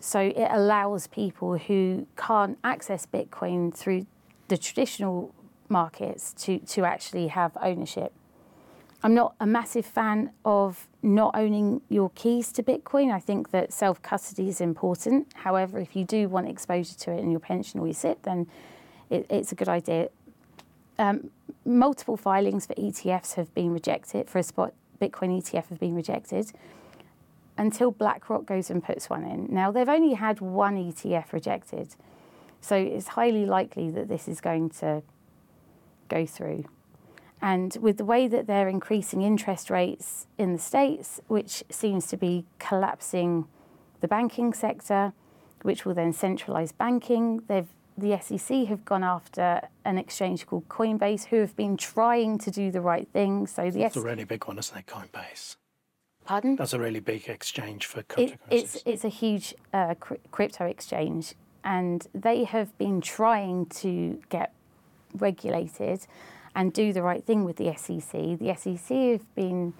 So 0.00 0.20
it 0.20 0.48
allows 0.50 1.06
people 1.06 1.56
who 1.56 2.06
can't 2.16 2.58
access 2.62 3.06
Bitcoin 3.06 3.74
through 3.74 4.06
the 4.48 4.58
traditional 4.58 5.34
markets 5.68 6.34
to, 6.34 6.58
to 6.58 6.84
actually 6.84 7.28
have 7.28 7.56
ownership. 7.60 8.12
I'm 9.04 9.12
not 9.12 9.34
a 9.38 9.46
massive 9.46 9.84
fan 9.84 10.30
of 10.46 10.88
not 11.02 11.36
owning 11.36 11.82
your 11.90 12.10
keys 12.14 12.50
to 12.52 12.62
Bitcoin. 12.62 13.12
I 13.12 13.20
think 13.20 13.50
that 13.50 13.70
self 13.70 14.00
custody 14.00 14.48
is 14.48 14.62
important. 14.62 15.28
However, 15.34 15.78
if 15.78 15.94
you 15.94 16.06
do 16.06 16.26
want 16.26 16.48
exposure 16.48 16.94
to 16.94 17.12
it 17.12 17.18
in 17.18 17.30
your 17.30 17.38
pension 17.38 17.80
or 17.80 17.86
your 17.86 17.94
SIPP, 17.94 18.22
then 18.22 18.46
it, 19.10 19.26
it's 19.28 19.52
a 19.52 19.54
good 19.54 19.68
idea. 19.68 20.08
Um, 20.98 21.30
multiple 21.66 22.16
filings 22.16 22.64
for 22.64 22.72
ETFs 22.76 23.34
have 23.34 23.54
been 23.54 23.74
rejected, 23.74 24.30
for 24.30 24.38
a 24.38 24.42
spot 24.42 24.72
Bitcoin 24.98 25.38
ETF 25.38 25.68
have 25.68 25.78
been 25.78 25.94
rejected 25.94 26.50
until 27.58 27.90
BlackRock 27.90 28.46
goes 28.46 28.70
and 28.70 28.82
puts 28.82 29.10
one 29.10 29.24
in. 29.24 29.48
Now, 29.50 29.70
they've 29.70 29.86
only 29.86 30.14
had 30.14 30.40
one 30.40 30.76
ETF 30.76 31.34
rejected, 31.34 31.94
so 32.62 32.74
it's 32.74 33.08
highly 33.08 33.44
likely 33.44 33.90
that 33.90 34.08
this 34.08 34.28
is 34.28 34.40
going 34.40 34.70
to 34.70 35.02
go 36.08 36.24
through. 36.24 36.64
And 37.40 37.76
with 37.80 37.98
the 37.98 38.04
way 38.04 38.26
that 38.28 38.46
they're 38.46 38.68
increasing 38.68 39.22
interest 39.22 39.68
rates 39.70 40.26
in 40.38 40.52
the 40.52 40.58
States, 40.58 41.20
which 41.28 41.62
seems 41.70 42.06
to 42.08 42.16
be 42.16 42.46
collapsing 42.58 43.46
the 44.00 44.08
banking 44.08 44.52
sector, 44.54 45.12
which 45.62 45.84
will 45.84 45.94
then 45.94 46.12
centralize 46.12 46.72
banking, 46.72 47.42
they've 47.48 47.68
the 47.96 48.18
SEC 48.20 48.66
have 48.66 48.84
gone 48.84 49.04
after 49.04 49.60
an 49.84 49.98
exchange 49.98 50.46
called 50.46 50.68
Coinbase, 50.68 51.26
who 51.26 51.36
have 51.36 51.54
been 51.54 51.76
trying 51.76 52.38
to 52.38 52.50
do 52.50 52.70
the 52.70 52.80
right 52.80 53.06
thing. 53.12 53.46
So 53.46 53.70
the 53.70 53.80
That's 53.80 53.96
S- 53.96 54.02
a 54.02 54.04
really 54.04 54.24
big 54.24 54.44
one, 54.46 54.58
isn't 54.58 54.76
it? 54.76 54.86
Coinbase. 54.86 55.56
Pardon? 56.24 56.56
That's 56.56 56.72
a 56.72 56.78
really 56.80 57.00
big 57.00 57.28
exchange 57.28 57.86
for 57.86 58.02
cryptocurrencies. 58.02 58.36
It, 58.50 58.62
it's 58.62 58.82
it's 58.86 59.04
a 59.04 59.08
huge 59.08 59.54
uh, 59.72 59.94
crypto 60.30 60.64
exchange, 60.64 61.34
and 61.62 62.06
they 62.14 62.44
have 62.44 62.76
been 62.78 63.00
trying 63.00 63.66
to 63.66 64.20
get 64.28 64.52
regulated 65.14 66.06
and 66.54 66.72
do 66.72 66.92
the 66.92 67.02
right 67.02 67.24
thing 67.24 67.44
with 67.44 67.56
the 67.56 67.74
SEC. 67.76 68.12
The 68.38 68.54
SEC 68.56 68.96
have 69.12 69.34
been 69.34 69.74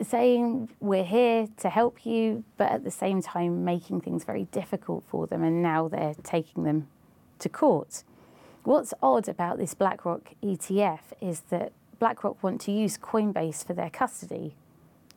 saying 0.00 0.70
we're 0.80 1.04
here 1.04 1.48
to 1.58 1.70
help 1.70 2.04
you, 2.04 2.44
but 2.56 2.70
at 2.70 2.84
the 2.84 2.90
same 2.90 3.22
time 3.22 3.64
making 3.64 4.00
things 4.00 4.24
very 4.24 4.44
difficult 4.44 5.04
for 5.08 5.26
them, 5.26 5.42
and 5.42 5.62
now 5.62 5.88
they're 5.88 6.14
taking 6.22 6.64
them 6.64 6.88
to 7.38 7.48
court. 7.48 8.04
What's 8.62 8.94
odd 9.02 9.28
about 9.28 9.58
this 9.58 9.74
BlackRock 9.74 10.34
ETF 10.42 11.00
is 11.20 11.40
that 11.50 11.72
BlackRock 11.98 12.42
want 12.42 12.60
to 12.62 12.72
use 12.72 12.96
Coinbase 12.96 13.64
for 13.64 13.74
their 13.74 13.90
custody, 13.90 14.54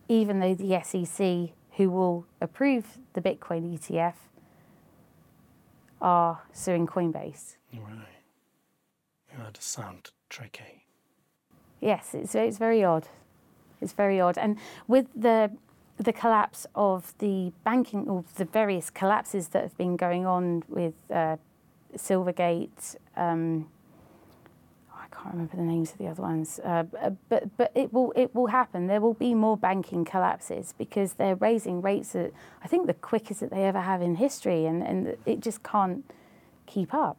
even 0.07 0.39
though 0.39 0.53
the 0.53 0.81
SEC, 0.83 1.55
who 1.77 1.89
will 1.89 2.25
approve 2.41 2.97
the 3.13 3.21
Bitcoin 3.21 3.77
ETF, 3.77 4.13
are 6.01 6.41
suing 6.53 6.87
Coinbase. 6.87 7.55
Right. 7.73 8.07
Yeah, 9.31 9.43
that 9.45 9.53
does 9.53 9.63
sound 9.63 10.11
tricky. 10.29 10.85
Yes, 11.79 12.13
it's, 12.13 12.35
it's 12.35 12.57
very 12.57 12.83
odd. 12.83 13.07
It's 13.81 13.93
very 13.93 14.19
odd. 14.19 14.37
And 14.37 14.57
with 14.87 15.07
the 15.15 15.51
the 15.97 16.13
collapse 16.13 16.67
of 16.75 17.13
the 17.17 17.51
banking, 17.63 18.07
or 18.07 18.23
the 18.35 18.45
various 18.45 18.89
collapses 18.89 19.47
that 19.49 19.63
have 19.63 19.77
been 19.77 19.97
going 19.97 20.25
on 20.25 20.63
with 20.67 20.93
uh, 21.11 21.37
Silvergate. 21.95 22.95
Um, 23.15 23.67
oh, 24.91 24.99
I 24.99 25.07
can't 25.15 25.33
remember 25.33 25.55
the 25.55 25.63
names 25.63 25.91
of 25.91 25.97
the 25.97 26.07
other 26.07 26.21
ones, 26.21 26.59
uh, 26.63 26.83
but 27.29 27.57
but 27.57 27.71
it 27.73 27.91
will 27.91 28.13
it 28.15 28.33
will 28.35 28.47
happen. 28.47 28.87
There 28.87 29.01
will 29.01 29.15
be 29.15 29.33
more 29.33 29.57
banking 29.57 30.05
collapses 30.05 30.73
because 30.77 31.13
they're 31.13 31.35
raising 31.35 31.81
rates 31.81 32.15
at 32.15 32.31
I 32.63 32.67
think 32.67 32.85
the 32.85 32.93
quickest 32.93 33.39
that 33.39 33.49
they 33.49 33.63
ever 33.63 33.81
have 33.81 34.01
in 34.01 34.15
history, 34.15 34.65
and, 34.65 34.83
and 34.83 35.17
it 35.25 35.39
just 35.39 35.63
can't 35.63 36.03
keep 36.67 36.93
up. 36.93 37.17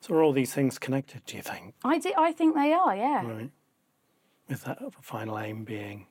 So 0.00 0.14
are 0.14 0.22
all 0.22 0.32
these 0.32 0.52
things 0.54 0.78
connected? 0.78 1.24
Do 1.26 1.36
you 1.36 1.42
think? 1.42 1.74
I 1.84 1.98
do. 1.98 2.12
I 2.16 2.32
think 2.32 2.54
they 2.54 2.72
are. 2.72 2.96
Yeah. 2.96 3.26
Right. 3.26 3.50
With 4.48 4.64
that 4.64 4.78
final 5.02 5.38
aim 5.38 5.64
being. 5.64 6.06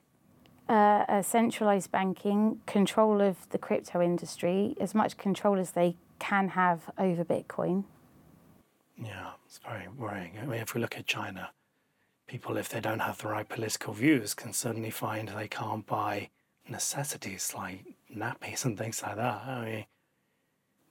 Uh, 0.68 1.04
a 1.08 1.22
centralized 1.24 1.90
banking, 1.90 2.60
control 2.66 3.20
of 3.20 3.48
the 3.50 3.58
crypto 3.58 4.00
industry, 4.00 4.76
as 4.80 4.94
much 4.94 5.16
control 5.16 5.58
as 5.58 5.72
they 5.72 5.96
can 6.20 6.50
have 6.50 6.88
over 6.96 7.24
Bitcoin. 7.24 7.82
Yeah, 9.02 9.30
it's 9.46 9.58
very 9.58 9.88
worrying. 9.88 10.38
I 10.40 10.46
mean, 10.46 10.60
if 10.60 10.74
we 10.74 10.80
look 10.80 10.96
at 10.96 11.06
China, 11.06 11.50
people, 12.28 12.56
if 12.56 12.68
they 12.68 12.80
don't 12.80 13.00
have 13.00 13.18
the 13.18 13.28
right 13.28 13.48
political 13.48 13.92
views, 13.92 14.34
can 14.34 14.52
suddenly 14.52 14.90
find 14.90 15.28
they 15.28 15.48
can't 15.48 15.84
buy 15.84 16.30
necessities 16.68 17.52
like 17.56 17.84
nappies 18.14 18.64
and 18.64 18.78
things 18.78 19.02
like 19.02 19.16
that. 19.16 19.42
I 19.44 19.64
mean, 19.64 19.86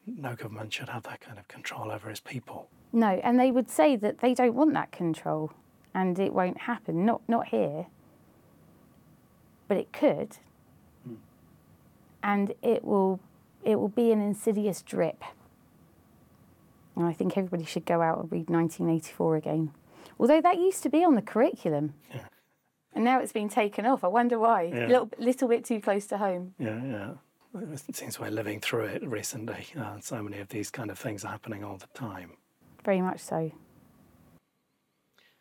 no 0.06 0.36
government 0.36 0.74
should 0.74 0.90
have 0.90 1.04
that 1.04 1.22
kind 1.22 1.40
of 1.40 1.48
control 1.48 1.92
over 1.92 2.10
its 2.10 2.20
people. 2.20 2.70
No, 2.92 3.20
and 3.24 3.40
they 3.40 3.52
would 3.52 3.70
say 3.70 3.96
that 3.96 4.20
they 4.20 4.34
don't 4.34 4.56
want 4.56 4.74
that 4.74 4.92
control 4.92 5.52
and 5.94 6.18
it 6.20 6.34
won't 6.34 6.62
happen. 6.62 7.06
Not, 7.06 7.22
not 7.28 7.48
here, 7.48 7.88
but 9.68 9.78
it 9.78 9.92
could. 9.94 10.38
Hmm. 11.06 11.16
And 12.24 12.54
it 12.62 12.84
will 12.84 13.20
it 13.64 13.80
will 13.80 13.90
be 13.90 14.12
an 14.12 14.22
insidious 14.22 14.82
drip. 14.82 15.24
And 16.96 17.06
I 17.06 17.14
think 17.14 17.38
everybody 17.38 17.66
should 17.66 17.86
go 17.86 18.02
out 18.02 18.20
and 18.20 18.32
read 18.32 18.50
1984 18.50 19.36
again. 19.36 19.72
Although 20.20 20.42
that 20.42 20.58
used 20.58 20.84
to 20.84 20.90
be 20.90 21.04
on 21.04 21.16
the 21.16 21.22
curriculum. 21.22 21.94
Yeah. 22.14 22.22
And 22.94 23.06
now 23.06 23.20
it's 23.20 23.32
been 23.32 23.50
taken 23.50 23.86
off. 23.86 24.04
I 24.04 24.08
wonder 24.08 24.40
why. 24.40 24.64
Yeah. 24.64 24.86
A 24.86 24.88
little, 24.88 25.10
little 25.18 25.48
bit 25.48 25.64
too 25.64 25.80
close 25.80 26.08
to 26.08 26.18
home. 26.18 26.56
Yeah, 26.58 26.84
yeah. 26.84 27.12
It 27.88 27.96
seems 27.96 28.20
we're 28.20 28.30
living 28.30 28.60
through 28.60 28.86
it 28.86 29.08
recently. 29.08 29.68
Uh, 29.78 30.00
so 30.02 30.22
many 30.22 30.40
of 30.40 30.50
these 30.50 30.70
kind 30.70 30.92
of 30.92 31.00
things 31.00 31.24
are 31.24 31.32
happening 31.32 31.64
all 31.64 31.78
the 31.78 31.88
time. 31.94 32.34
Very 32.84 33.02
much 33.02 33.20
so. 33.20 33.52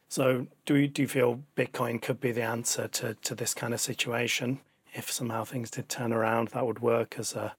So, 0.09 0.47
do 0.65 0.77
you, 0.77 0.89
do 0.89 1.03
you 1.03 1.09
feel 1.09 1.43
Bitcoin 1.55 2.01
could 2.01 2.19
be 2.19 2.33
the 2.33 2.43
answer 2.43 2.89
to, 2.89 3.15
to 3.15 3.35
this 3.35 3.53
kind 3.53 3.75
of 3.75 3.81
situation? 3.81 4.61
If 4.95 5.11
somehow 5.11 5.45
things 5.45 5.71
did 5.71 5.89
turn 5.89 6.13
around, 6.13 6.49
that 6.49 6.67
would 6.67 6.81
work 6.81 7.19
as 7.19 7.35
a 7.35 7.55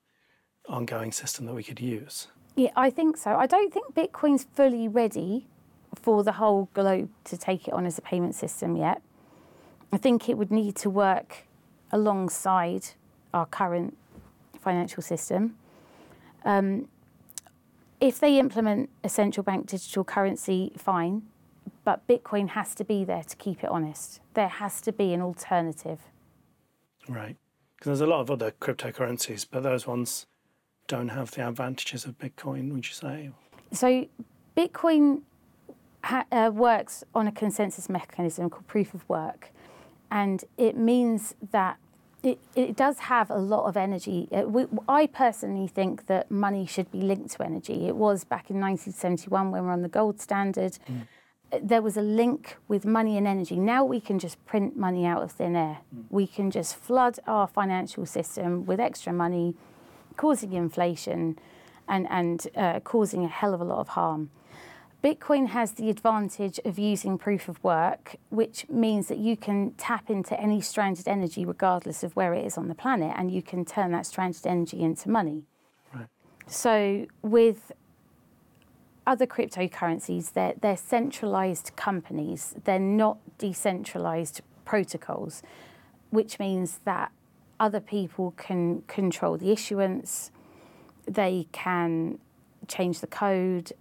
ongoing 0.67 1.11
system 1.11 1.45
that 1.45 1.53
we 1.53 1.63
could 1.63 1.79
use? 1.79 2.27
Yeah, 2.55 2.71
I 2.75 2.89
think 2.89 3.17
so. 3.17 3.35
I 3.35 3.45
don't 3.45 3.73
think 3.73 3.93
Bitcoin's 3.93 4.47
fully 4.53 4.87
ready 4.87 5.47
for 5.95 6.23
the 6.23 6.33
whole 6.33 6.69
globe 6.73 7.09
to 7.25 7.37
take 7.37 7.67
it 7.67 7.73
on 7.73 7.85
as 7.85 7.97
a 7.97 8.01
payment 8.01 8.35
system 8.35 8.75
yet. 8.75 9.01
I 9.91 9.97
think 9.97 10.29
it 10.29 10.37
would 10.37 10.51
need 10.51 10.75
to 10.77 10.89
work 10.89 11.47
alongside 11.91 12.85
our 13.33 13.45
current 13.45 13.97
financial 14.59 15.01
system. 15.01 15.55
Um, 16.45 16.87
if 18.01 18.19
they 18.19 18.39
implement 18.39 18.89
a 19.03 19.09
central 19.09 19.43
bank 19.43 19.67
digital 19.67 20.03
currency, 20.03 20.71
fine, 20.77 21.23
but 21.83 22.07
Bitcoin 22.07 22.49
has 22.49 22.75
to 22.75 22.83
be 22.83 23.03
there 23.03 23.23
to 23.23 23.35
keep 23.35 23.63
it 23.63 23.69
honest. 23.69 24.21
There 24.33 24.47
has 24.47 24.81
to 24.81 24.91
be 24.91 25.13
an 25.13 25.21
alternative. 25.21 25.99
Right. 27.07 27.35
Because 27.75 27.99
there's 27.99 28.01
a 28.01 28.11
lot 28.11 28.21
of 28.21 28.29
other 28.31 28.51
cryptocurrencies, 28.51 29.45
but 29.49 29.63
those 29.63 29.87
ones 29.87 30.27
don't 30.87 31.09
have 31.09 31.31
the 31.31 31.47
advantages 31.47 32.05
of 32.05 32.17
Bitcoin, 32.17 32.71
would 32.73 32.87
you 32.87 32.93
say? 32.93 33.31
So, 33.71 34.07
Bitcoin 34.57 35.21
ha- 36.03 36.25
uh, 36.31 36.51
works 36.53 37.03
on 37.13 37.27
a 37.27 37.31
consensus 37.31 37.89
mechanism 37.89 38.49
called 38.49 38.67
proof 38.67 38.93
of 38.93 39.07
work, 39.07 39.51
and 40.11 40.43
it 40.57 40.75
means 40.75 41.35
that 41.51 41.77
it, 42.23 42.39
it 42.55 42.75
does 42.75 42.99
have 42.99 43.29
a 43.29 43.37
lot 43.37 43.65
of 43.65 43.77
energy. 43.77 44.27
It, 44.31 44.45
uh, 44.45 44.47
we, 44.47 44.65
I 44.87 45.07
personally 45.07 45.67
think 45.67 46.07
that 46.07 46.29
money 46.29 46.65
should 46.65 46.91
be 46.91 47.01
linked 47.01 47.31
to 47.31 47.43
energy. 47.43 47.87
It 47.87 47.95
was 47.95 48.23
back 48.23 48.49
in 48.49 48.59
1971 48.59 49.51
when 49.51 49.61
we 49.61 49.67
we're 49.67 49.73
on 49.73 49.81
the 49.81 49.89
gold 49.89 50.19
standard. 50.19 50.77
Mm. 50.89 51.07
There 51.61 51.81
was 51.81 51.97
a 51.97 52.01
link 52.01 52.57
with 52.67 52.85
money 52.85 53.17
and 53.17 53.27
energy. 53.27 53.57
Now 53.57 53.83
we 53.83 53.99
can 53.99 54.19
just 54.19 54.43
print 54.45 54.77
money 54.77 55.05
out 55.05 55.23
of 55.23 55.31
thin 55.31 55.55
air. 55.55 55.79
Mm. 55.95 56.03
We 56.09 56.27
can 56.27 56.51
just 56.51 56.75
flood 56.75 57.19
our 57.25 57.47
financial 57.47 58.05
system 58.05 58.65
with 58.65 58.79
extra 58.79 59.13
money 59.13 59.55
causing 60.17 60.53
inflation 60.53 61.39
and, 61.87 62.05
and 62.09 62.47
uh, 62.55 62.81
causing 62.81 63.23
a 63.23 63.29
hell 63.29 63.53
of 63.53 63.61
a 63.61 63.63
lot 63.63 63.79
of 63.79 63.89
harm. 63.89 64.29
Bitcoin 65.01 65.47
has 65.47 65.73
the 65.73 65.89
advantage 65.89 66.59
of 66.65 66.77
using 66.77 67.17
proof 67.17 67.47
of 67.47 67.63
work, 67.63 68.17
which 68.29 68.67
means 68.67 69.07
that 69.07 69.17
you 69.17 69.37
can 69.37 69.71
tap 69.77 70.09
into 70.09 70.37
any 70.39 70.59
stranded 70.59 71.07
energy 71.07 71.45
regardless 71.45 72.03
of 72.03 72.13
where 72.17 72.33
it 72.33 72.45
is 72.45 72.57
on 72.57 72.67
the 72.67 72.75
planet, 72.75 73.13
and 73.17 73.31
you 73.31 73.41
can 73.41 73.63
turn 73.63 73.91
that 73.93 74.05
stranded 74.05 74.45
energy 74.45 74.81
into 74.81 75.09
money. 75.09 75.43
Right. 75.93 76.07
So, 76.47 77.07
with 77.21 77.71
other 79.07 79.25
cryptocurrencies, 79.25 80.33
they're, 80.33 80.55
they're 80.59 80.75
centralized 80.75 81.71
companies, 81.77 82.53
they're 82.65 82.77
not 82.77 83.19
decentralized 83.37 84.41
protocols, 84.65 85.41
which 86.09 86.39
means 86.39 86.81
that 86.83 87.13
other 87.57 87.79
people 87.79 88.31
can 88.31 88.81
control 88.81 89.37
the 89.37 89.51
issuance, 89.51 90.31
they 91.07 91.47
can 91.53 92.19
change 92.67 92.99
the 92.99 93.07
code, 93.07 93.71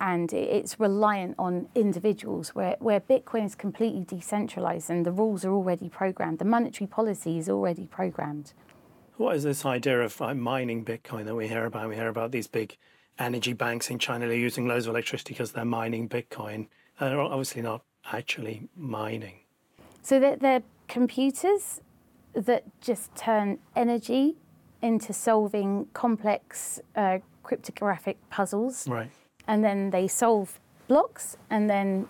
and 0.00 0.32
it's 0.32 0.78
reliant 0.80 1.34
on 1.38 1.68
individuals 1.74 2.54
where, 2.54 2.76
where 2.80 3.00
Bitcoin 3.00 3.46
is 3.46 3.54
completely 3.54 4.04
decentralized 4.04 4.90
and 4.90 5.06
the 5.06 5.12
rules 5.12 5.44
are 5.44 5.52
already 5.52 5.88
programmed. 5.88 6.38
The 6.38 6.44
monetary 6.44 6.86
policy 6.86 7.38
is 7.38 7.48
already 7.48 7.86
programmed. 7.86 8.52
What 9.16 9.36
is 9.36 9.44
this 9.44 9.64
idea 9.64 10.02
of 10.02 10.18
like, 10.20 10.36
mining 10.36 10.84
Bitcoin 10.84 11.24
that 11.26 11.34
we 11.34 11.46
hear 11.46 11.64
about? 11.64 11.88
We 11.88 11.94
hear 11.94 12.08
about 12.08 12.32
these 12.32 12.48
big 12.48 12.76
energy 13.18 13.52
banks 13.52 13.90
in 13.90 13.98
China. 13.98 14.26
They're 14.26 14.36
using 14.36 14.66
loads 14.66 14.86
of 14.86 14.90
electricity 14.90 15.34
because 15.34 15.52
they're 15.52 15.64
mining 15.64 16.08
Bitcoin. 16.08 16.66
They're 16.98 17.20
obviously 17.20 17.62
not 17.62 17.82
actually 18.12 18.68
mining. 18.76 19.40
So 20.02 20.18
they're, 20.18 20.36
they're 20.36 20.62
computers 20.88 21.80
that 22.34 22.64
just 22.80 23.14
turn 23.14 23.58
energy 23.76 24.36
into 24.82 25.12
solving 25.12 25.86
complex 25.94 26.80
uh, 26.96 27.18
cryptographic 27.42 28.18
puzzles. 28.30 28.88
Right. 28.88 29.10
And 29.46 29.64
then 29.64 29.90
they 29.90 30.08
solve 30.08 30.60
blocks 30.88 31.36
and 31.50 31.68
then 31.68 32.08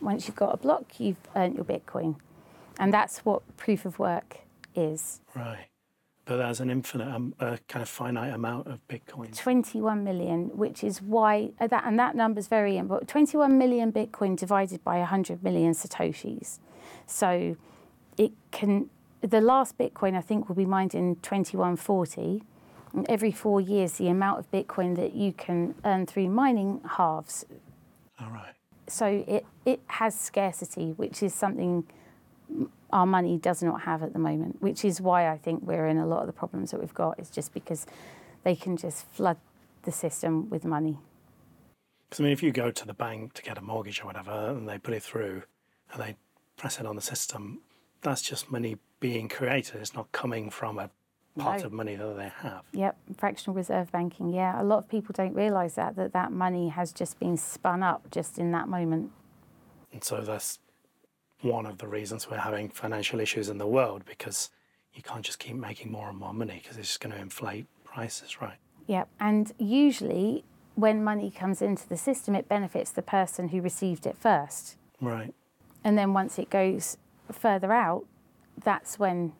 once 0.00 0.26
you've 0.26 0.36
got 0.36 0.54
a 0.54 0.56
block 0.56 0.98
you've 0.98 1.16
earned 1.36 1.54
your 1.54 1.64
bitcoin 1.64 2.16
and 2.78 2.92
that's 2.92 3.18
what 3.20 3.42
proof 3.56 3.84
of 3.84 3.98
work 3.98 4.38
is 4.74 5.20
Right. 5.34 5.66
But 6.26 6.36
there's 6.36 6.60
an 6.60 6.70
infinite, 6.70 7.08
um, 7.08 7.34
uh, 7.40 7.56
kind 7.66 7.82
of 7.82 7.88
finite 7.88 8.32
amount 8.32 8.68
of 8.68 8.78
Bitcoin. 8.86 9.36
21 9.36 10.04
million 10.04 10.56
which 10.56 10.84
is 10.84 11.02
why 11.02 11.50
uh, 11.58 11.66
that 11.66 11.84
and 11.84 11.98
that 11.98 12.14
number's 12.14 12.46
very 12.46 12.76
important 12.76 13.08
21 13.10 13.58
million 13.58 13.92
bitcoin 13.92 14.36
divided 14.36 14.84
by 14.84 14.98
100 14.98 15.42
million 15.42 15.72
satoshis 15.72 16.60
so 17.06 17.56
it 18.16 18.30
can 18.52 18.88
the 19.22 19.40
last 19.40 19.76
bitcoin 19.76 20.16
i 20.16 20.20
think 20.20 20.48
will 20.48 20.54
be 20.54 20.66
mined 20.66 20.94
in 20.94 21.16
2140 21.16 22.20
and 22.20 22.42
every 23.08 23.32
four 23.32 23.60
years 23.60 23.92
the 23.94 24.08
amount 24.08 24.38
of 24.38 24.50
bitcoin 24.50 24.96
that 24.96 25.14
you 25.14 25.32
can 25.32 25.74
earn 25.84 26.06
through 26.06 26.28
mining 26.28 26.80
halves 26.96 27.44
All 28.20 28.30
right. 28.30 28.54
so 28.86 29.24
it, 29.26 29.46
it 29.64 29.80
has 29.86 30.18
scarcity, 30.18 30.92
which 30.92 31.22
is 31.22 31.34
something 31.34 31.84
our 32.92 33.06
money 33.06 33.36
does 33.36 33.62
not 33.62 33.82
have 33.82 34.02
at 34.02 34.12
the 34.12 34.18
moment, 34.18 34.60
which 34.60 34.84
is 34.84 35.00
why 35.00 35.30
I 35.30 35.36
think 35.38 35.62
we're 35.62 35.86
in 35.86 35.98
a 35.98 36.06
lot 36.06 36.20
of 36.20 36.26
the 36.26 36.32
problems 36.32 36.70
that 36.72 36.80
we've 36.80 36.94
got, 36.94 37.18
is 37.18 37.30
just 37.30 37.54
because 37.54 37.86
they 38.42 38.56
can 38.56 38.76
just 38.76 39.06
flood 39.06 39.36
the 39.82 39.92
system 39.92 40.50
with 40.50 40.64
money. 40.64 40.98
Because 42.08 42.20
I 42.20 42.24
mean, 42.24 42.32
if 42.32 42.42
you 42.42 42.50
go 42.50 42.70
to 42.70 42.86
the 42.86 42.94
bank 42.94 43.34
to 43.34 43.42
get 43.42 43.58
a 43.58 43.60
mortgage 43.60 44.00
or 44.02 44.06
whatever, 44.06 44.50
and 44.50 44.68
they 44.68 44.78
put 44.78 44.94
it 44.94 45.02
through, 45.02 45.42
and 45.92 46.02
they 46.02 46.16
press 46.56 46.80
it 46.80 46.86
on 46.86 46.96
the 46.96 47.02
system, 47.02 47.60
that's 48.02 48.22
just 48.22 48.50
money 48.50 48.76
being 48.98 49.28
created. 49.28 49.76
It's 49.76 49.94
not 49.94 50.10
coming 50.12 50.50
from 50.50 50.78
a 50.78 50.90
pot 51.38 51.60
No. 51.60 51.66
of 51.66 51.72
money 51.72 51.96
that 51.96 52.16
they 52.16 52.28
have. 52.42 52.62
Yep, 52.72 52.96
fractional 53.16 53.54
reserve 53.54 53.90
banking. 53.92 54.32
Yeah, 54.32 54.60
a 54.60 54.64
lot 54.64 54.78
of 54.78 54.88
people 54.88 55.12
don't 55.12 55.34
realise 55.34 55.74
that 55.74 55.96
that 55.96 56.12
that 56.12 56.32
money 56.32 56.68
has 56.68 56.92
just 56.92 57.18
been 57.18 57.36
spun 57.36 57.82
up 57.82 58.10
just 58.10 58.38
in 58.38 58.52
that 58.52 58.68
moment. 58.68 59.12
And 59.92 60.02
so 60.04 60.20
that's 60.20 60.58
one 61.42 61.66
of 61.66 61.78
the 61.78 61.86
reasons 61.88 62.28
we're 62.30 62.36
having 62.38 62.68
financial 62.68 63.18
issues 63.20 63.48
in 63.48 63.58
the 63.58 63.66
world 63.66 64.04
because 64.04 64.50
you 64.92 65.02
can't 65.02 65.24
just 65.24 65.38
keep 65.38 65.56
making 65.56 65.90
more 65.90 66.08
and 66.08 66.18
more 66.18 66.34
money 66.34 66.60
because 66.62 66.76
it's 66.76 66.88
just 66.88 67.00
going 67.00 67.14
to 67.14 67.20
inflate 67.20 67.66
prices, 67.84 68.40
right? 68.42 68.58
Yep, 68.86 69.08
and 69.20 69.52
usually 69.58 70.44
when 70.74 71.02
money 71.04 71.30
comes 71.30 71.62
into 71.62 71.88
the 71.88 71.96
system, 71.96 72.34
it 72.34 72.48
benefits 72.48 72.90
the 72.90 73.02
person 73.02 73.48
who 73.48 73.60
received 73.60 74.06
it 74.06 74.16
first. 74.18 74.76
Right. 75.00 75.34
And 75.84 75.96
then 75.96 76.12
once 76.12 76.38
it 76.38 76.50
goes 76.50 76.96
further 77.32 77.72
out, 77.72 78.04
that's 78.62 78.98
when 78.98 79.32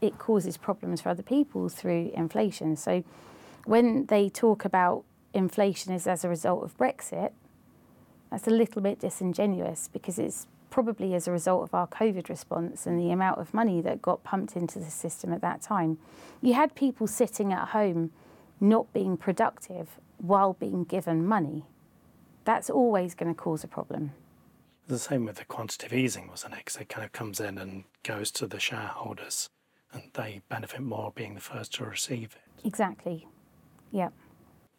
it 0.00 0.18
causes 0.18 0.56
problems 0.56 1.00
for 1.00 1.08
other 1.08 1.22
people 1.22 1.68
through 1.68 2.10
inflation. 2.14 2.76
So 2.76 3.04
when 3.64 4.06
they 4.06 4.28
talk 4.28 4.64
about 4.64 5.04
inflation 5.32 5.92
is 5.92 6.06
as 6.06 6.24
a 6.24 6.28
result 6.28 6.64
of 6.64 6.76
Brexit, 6.76 7.32
that's 8.30 8.46
a 8.46 8.50
little 8.50 8.82
bit 8.82 9.00
disingenuous 9.00 9.88
because 9.92 10.18
it's 10.18 10.46
probably 10.70 11.14
as 11.14 11.26
a 11.26 11.32
result 11.32 11.62
of 11.62 11.74
our 11.74 11.86
COVID 11.86 12.28
response 12.28 12.86
and 12.86 12.98
the 12.98 13.10
amount 13.10 13.40
of 13.40 13.54
money 13.54 13.80
that 13.80 14.02
got 14.02 14.22
pumped 14.24 14.56
into 14.56 14.78
the 14.78 14.90
system 14.90 15.32
at 15.32 15.40
that 15.40 15.62
time. 15.62 15.98
You 16.42 16.54
had 16.54 16.74
people 16.74 17.06
sitting 17.06 17.52
at 17.52 17.68
home 17.68 18.10
not 18.60 18.92
being 18.92 19.16
productive 19.16 19.88
while 20.18 20.54
being 20.54 20.84
given 20.84 21.26
money. 21.26 21.64
That's 22.44 22.68
always 22.70 23.14
going 23.14 23.34
to 23.34 23.40
cause 23.40 23.64
a 23.64 23.68
problem. 23.68 24.12
The 24.86 24.98
same 24.98 25.24
with 25.24 25.36
the 25.36 25.44
quantitative 25.44 25.96
easing, 25.96 26.28
wasn't 26.28 26.54
it? 26.54 26.58
Because 26.58 26.76
it 26.76 26.88
kind 26.88 27.04
of 27.04 27.12
comes 27.12 27.40
in 27.40 27.58
and 27.58 27.84
goes 28.02 28.30
to 28.32 28.46
the 28.46 28.60
shareholders 28.60 29.48
and 29.96 30.10
they 30.14 30.40
benefit 30.48 30.80
more 30.80 31.12
being 31.14 31.34
the 31.34 31.40
first 31.40 31.74
to 31.74 31.84
receive 31.84 32.36
it. 32.36 32.66
Exactly. 32.66 33.26
Yeah. 33.90 34.10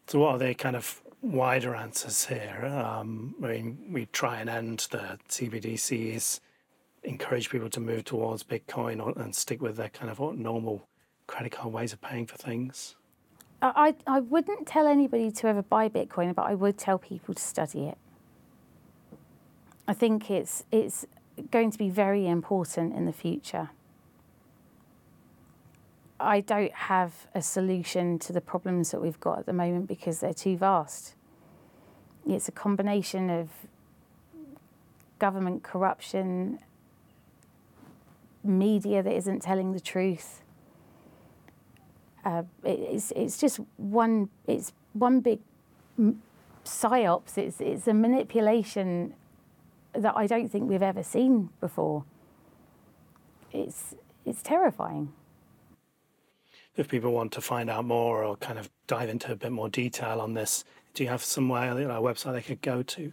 So, 0.06 0.20
what 0.20 0.34
are 0.34 0.38
the 0.38 0.54
kind 0.54 0.76
of 0.76 1.02
wider 1.20 1.74
answers 1.74 2.26
here? 2.26 2.64
Um, 2.66 3.34
I 3.42 3.48
mean, 3.48 3.78
we 3.90 4.06
try 4.06 4.40
and 4.40 4.48
end 4.48 4.86
the 4.90 5.18
CBDCs, 5.28 6.40
encourage 7.04 7.50
people 7.50 7.68
to 7.70 7.80
move 7.80 8.04
towards 8.04 8.44
Bitcoin 8.44 9.04
or, 9.04 9.20
and 9.20 9.34
stick 9.34 9.60
with 9.60 9.76
their 9.76 9.90
kind 9.90 10.10
of 10.10 10.18
normal 10.36 10.88
credit 11.26 11.52
card 11.52 11.72
ways 11.72 11.92
of 11.92 12.00
paying 12.00 12.26
for 12.26 12.36
things. 12.36 12.96
I, 13.60 13.94
I 14.06 14.16
I 14.16 14.20
wouldn't 14.20 14.66
tell 14.66 14.86
anybody 14.86 15.30
to 15.30 15.48
ever 15.48 15.62
buy 15.62 15.88
Bitcoin, 15.88 16.34
but 16.34 16.46
I 16.46 16.54
would 16.54 16.78
tell 16.78 16.98
people 16.98 17.34
to 17.34 17.42
study 17.42 17.88
it. 17.88 17.98
I 19.86 19.94
think 19.94 20.30
it's 20.30 20.64
it's 20.70 21.06
going 21.50 21.70
to 21.70 21.78
be 21.78 21.88
very 21.88 22.26
important 22.26 22.94
in 22.94 23.06
the 23.06 23.12
future. 23.12 23.70
I 26.20 26.40
don't 26.40 26.72
have 26.72 27.26
a 27.34 27.42
solution 27.42 28.18
to 28.20 28.32
the 28.32 28.40
problems 28.40 28.90
that 28.90 29.00
we've 29.00 29.20
got 29.20 29.38
at 29.40 29.46
the 29.46 29.52
moment 29.52 29.86
because 29.86 30.20
they're 30.20 30.34
too 30.34 30.56
vast. 30.56 31.14
It's 32.26 32.48
a 32.48 32.52
combination 32.52 33.30
of 33.30 33.48
government 35.18 35.62
corruption, 35.62 36.58
media 38.42 39.02
that 39.02 39.12
isn't 39.14 39.40
telling 39.42 39.72
the 39.72 39.80
truth. 39.80 40.42
Uh, 42.24 42.42
it- 42.64 42.78
it's 42.80 43.12
it's 43.12 43.38
just 43.38 43.60
one 43.76 44.28
it's 44.46 44.72
one 44.92 45.20
big 45.20 45.40
psyops. 46.64 47.38
It's 47.38 47.60
it's 47.60 47.86
a 47.86 47.94
manipulation 47.94 49.14
that 49.92 50.16
I 50.16 50.26
don't 50.26 50.48
think 50.48 50.68
we've 50.68 50.82
ever 50.82 51.02
seen 51.02 51.50
before. 51.60 52.04
It's 53.52 53.94
it's 54.26 54.42
terrifying. 54.42 55.12
If 56.78 56.88
people 56.88 57.12
want 57.12 57.32
to 57.32 57.40
find 57.40 57.68
out 57.68 57.84
more 57.84 58.22
or 58.24 58.36
kind 58.36 58.58
of 58.58 58.70
dive 58.86 59.08
into 59.08 59.32
a 59.32 59.36
bit 59.36 59.50
more 59.50 59.68
detail 59.68 60.20
on 60.20 60.34
this, 60.34 60.64
do 60.94 61.02
you 61.02 61.10
have 61.10 61.24
somewhere, 61.24 61.78
you 61.78 61.88
know, 61.88 62.04
a 62.04 62.14
website 62.14 62.34
they 62.34 62.40
could 62.40 62.62
go 62.62 62.82
to? 62.82 63.12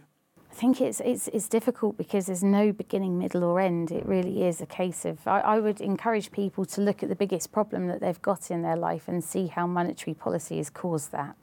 I 0.50 0.54
think 0.54 0.80
it's 0.80 1.00
it's 1.00 1.28
it's 1.28 1.48
difficult 1.48 1.98
because 1.98 2.26
there's 2.26 2.44
no 2.44 2.72
beginning, 2.72 3.18
middle, 3.18 3.42
or 3.42 3.60
end. 3.60 3.90
It 3.90 4.06
really 4.06 4.44
is 4.44 4.60
a 4.60 4.66
case 4.66 5.04
of 5.04 5.26
I, 5.26 5.40
I 5.40 5.58
would 5.58 5.80
encourage 5.80 6.30
people 6.30 6.64
to 6.64 6.80
look 6.80 7.02
at 7.02 7.08
the 7.08 7.16
biggest 7.16 7.50
problem 7.50 7.88
that 7.88 8.00
they've 8.00 8.22
got 8.22 8.50
in 8.52 8.62
their 8.62 8.76
life 8.76 9.08
and 9.08 9.22
see 9.22 9.48
how 9.48 9.66
monetary 9.66 10.14
policy 10.14 10.58
has 10.58 10.70
caused 10.70 11.10
that. 11.10 11.34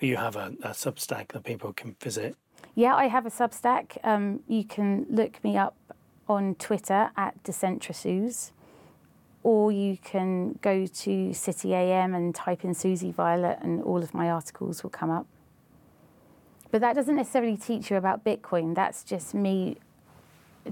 You 0.00 0.16
have 0.16 0.34
a, 0.34 0.54
a 0.62 0.70
Substack 0.70 1.28
that 1.28 1.44
people 1.44 1.72
can 1.72 1.94
visit. 2.02 2.36
Yeah, 2.74 2.96
I 2.96 3.06
have 3.06 3.26
a 3.26 3.30
Substack. 3.30 3.96
Um, 4.02 4.40
you 4.48 4.64
can 4.64 5.06
look 5.08 5.42
me 5.44 5.56
up 5.56 5.76
on 6.28 6.56
Twitter 6.56 7.10
at 7.16 7.42
DecentraSuze, 7.44 8.50
or 9.44 9.70
you 9.70 9.98
can 9.98 10.58
go 10.62 10.86
to 10.86 11.32
City 11.34 11.74
AM 11.74 12.14
and 12.14 12.34
type 12.34 12.64
in 12.64 12.74
Susie 12.74 13.12
Violet, 13.12 13.58
and 13.60 13.82
all 13.82 14.02
of 14.02 14.12
my 14.14 14.30
articles 14.30 14.82
will 14.82 14.90
come 14.90 15.10
up. 15.10 15.26
But 16.72 16.80
that 16.80 16.94
doesn't 16.94 17.14
necessarily 17.14 17.56
teach 17.56 17.90
you 17.90 17.96
about 17.96 18.24
Bitcoin. 18.24 18.74
That's 18.74 19.04
just 19.04 19.34
me 19.34 19.76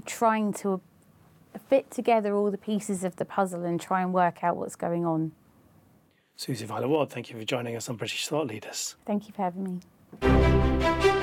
trying 0.05 0.53
to 0.53 0.81
fit 1.69 1.91
together 1.91 2.35
all 2.35 2.49
the 2.49 2.57
pieces 2.57 3.03
of 3.03 3.15
the 3.15 3.25
puzzle 3.25 3.63
and 3.63 3.79
try 3.79 4.01
and 4.01 4.11
work 4.11 4.43
out 4.43 4.57
what's 4.57 4.75
going 4.75 5.05
on. 5.05 5.31
Susie 6.35 6.65
Violet 6.65 6.87
Ward, 6.87 7.09
thank 7.11 7.29
you 7.29 7.37
for 7.37 7.45
joining 7.45 7.75
us 7.75 7.87
on 7.89 7.95
British 7.95 8.27
Thought 8.27 8.47
Leaders. 8.47 8.95
Thank 9.05 9.27
you 9.27 9.33
for 9.33 9.43
having 9.43 9.81
me. 10.19 11.22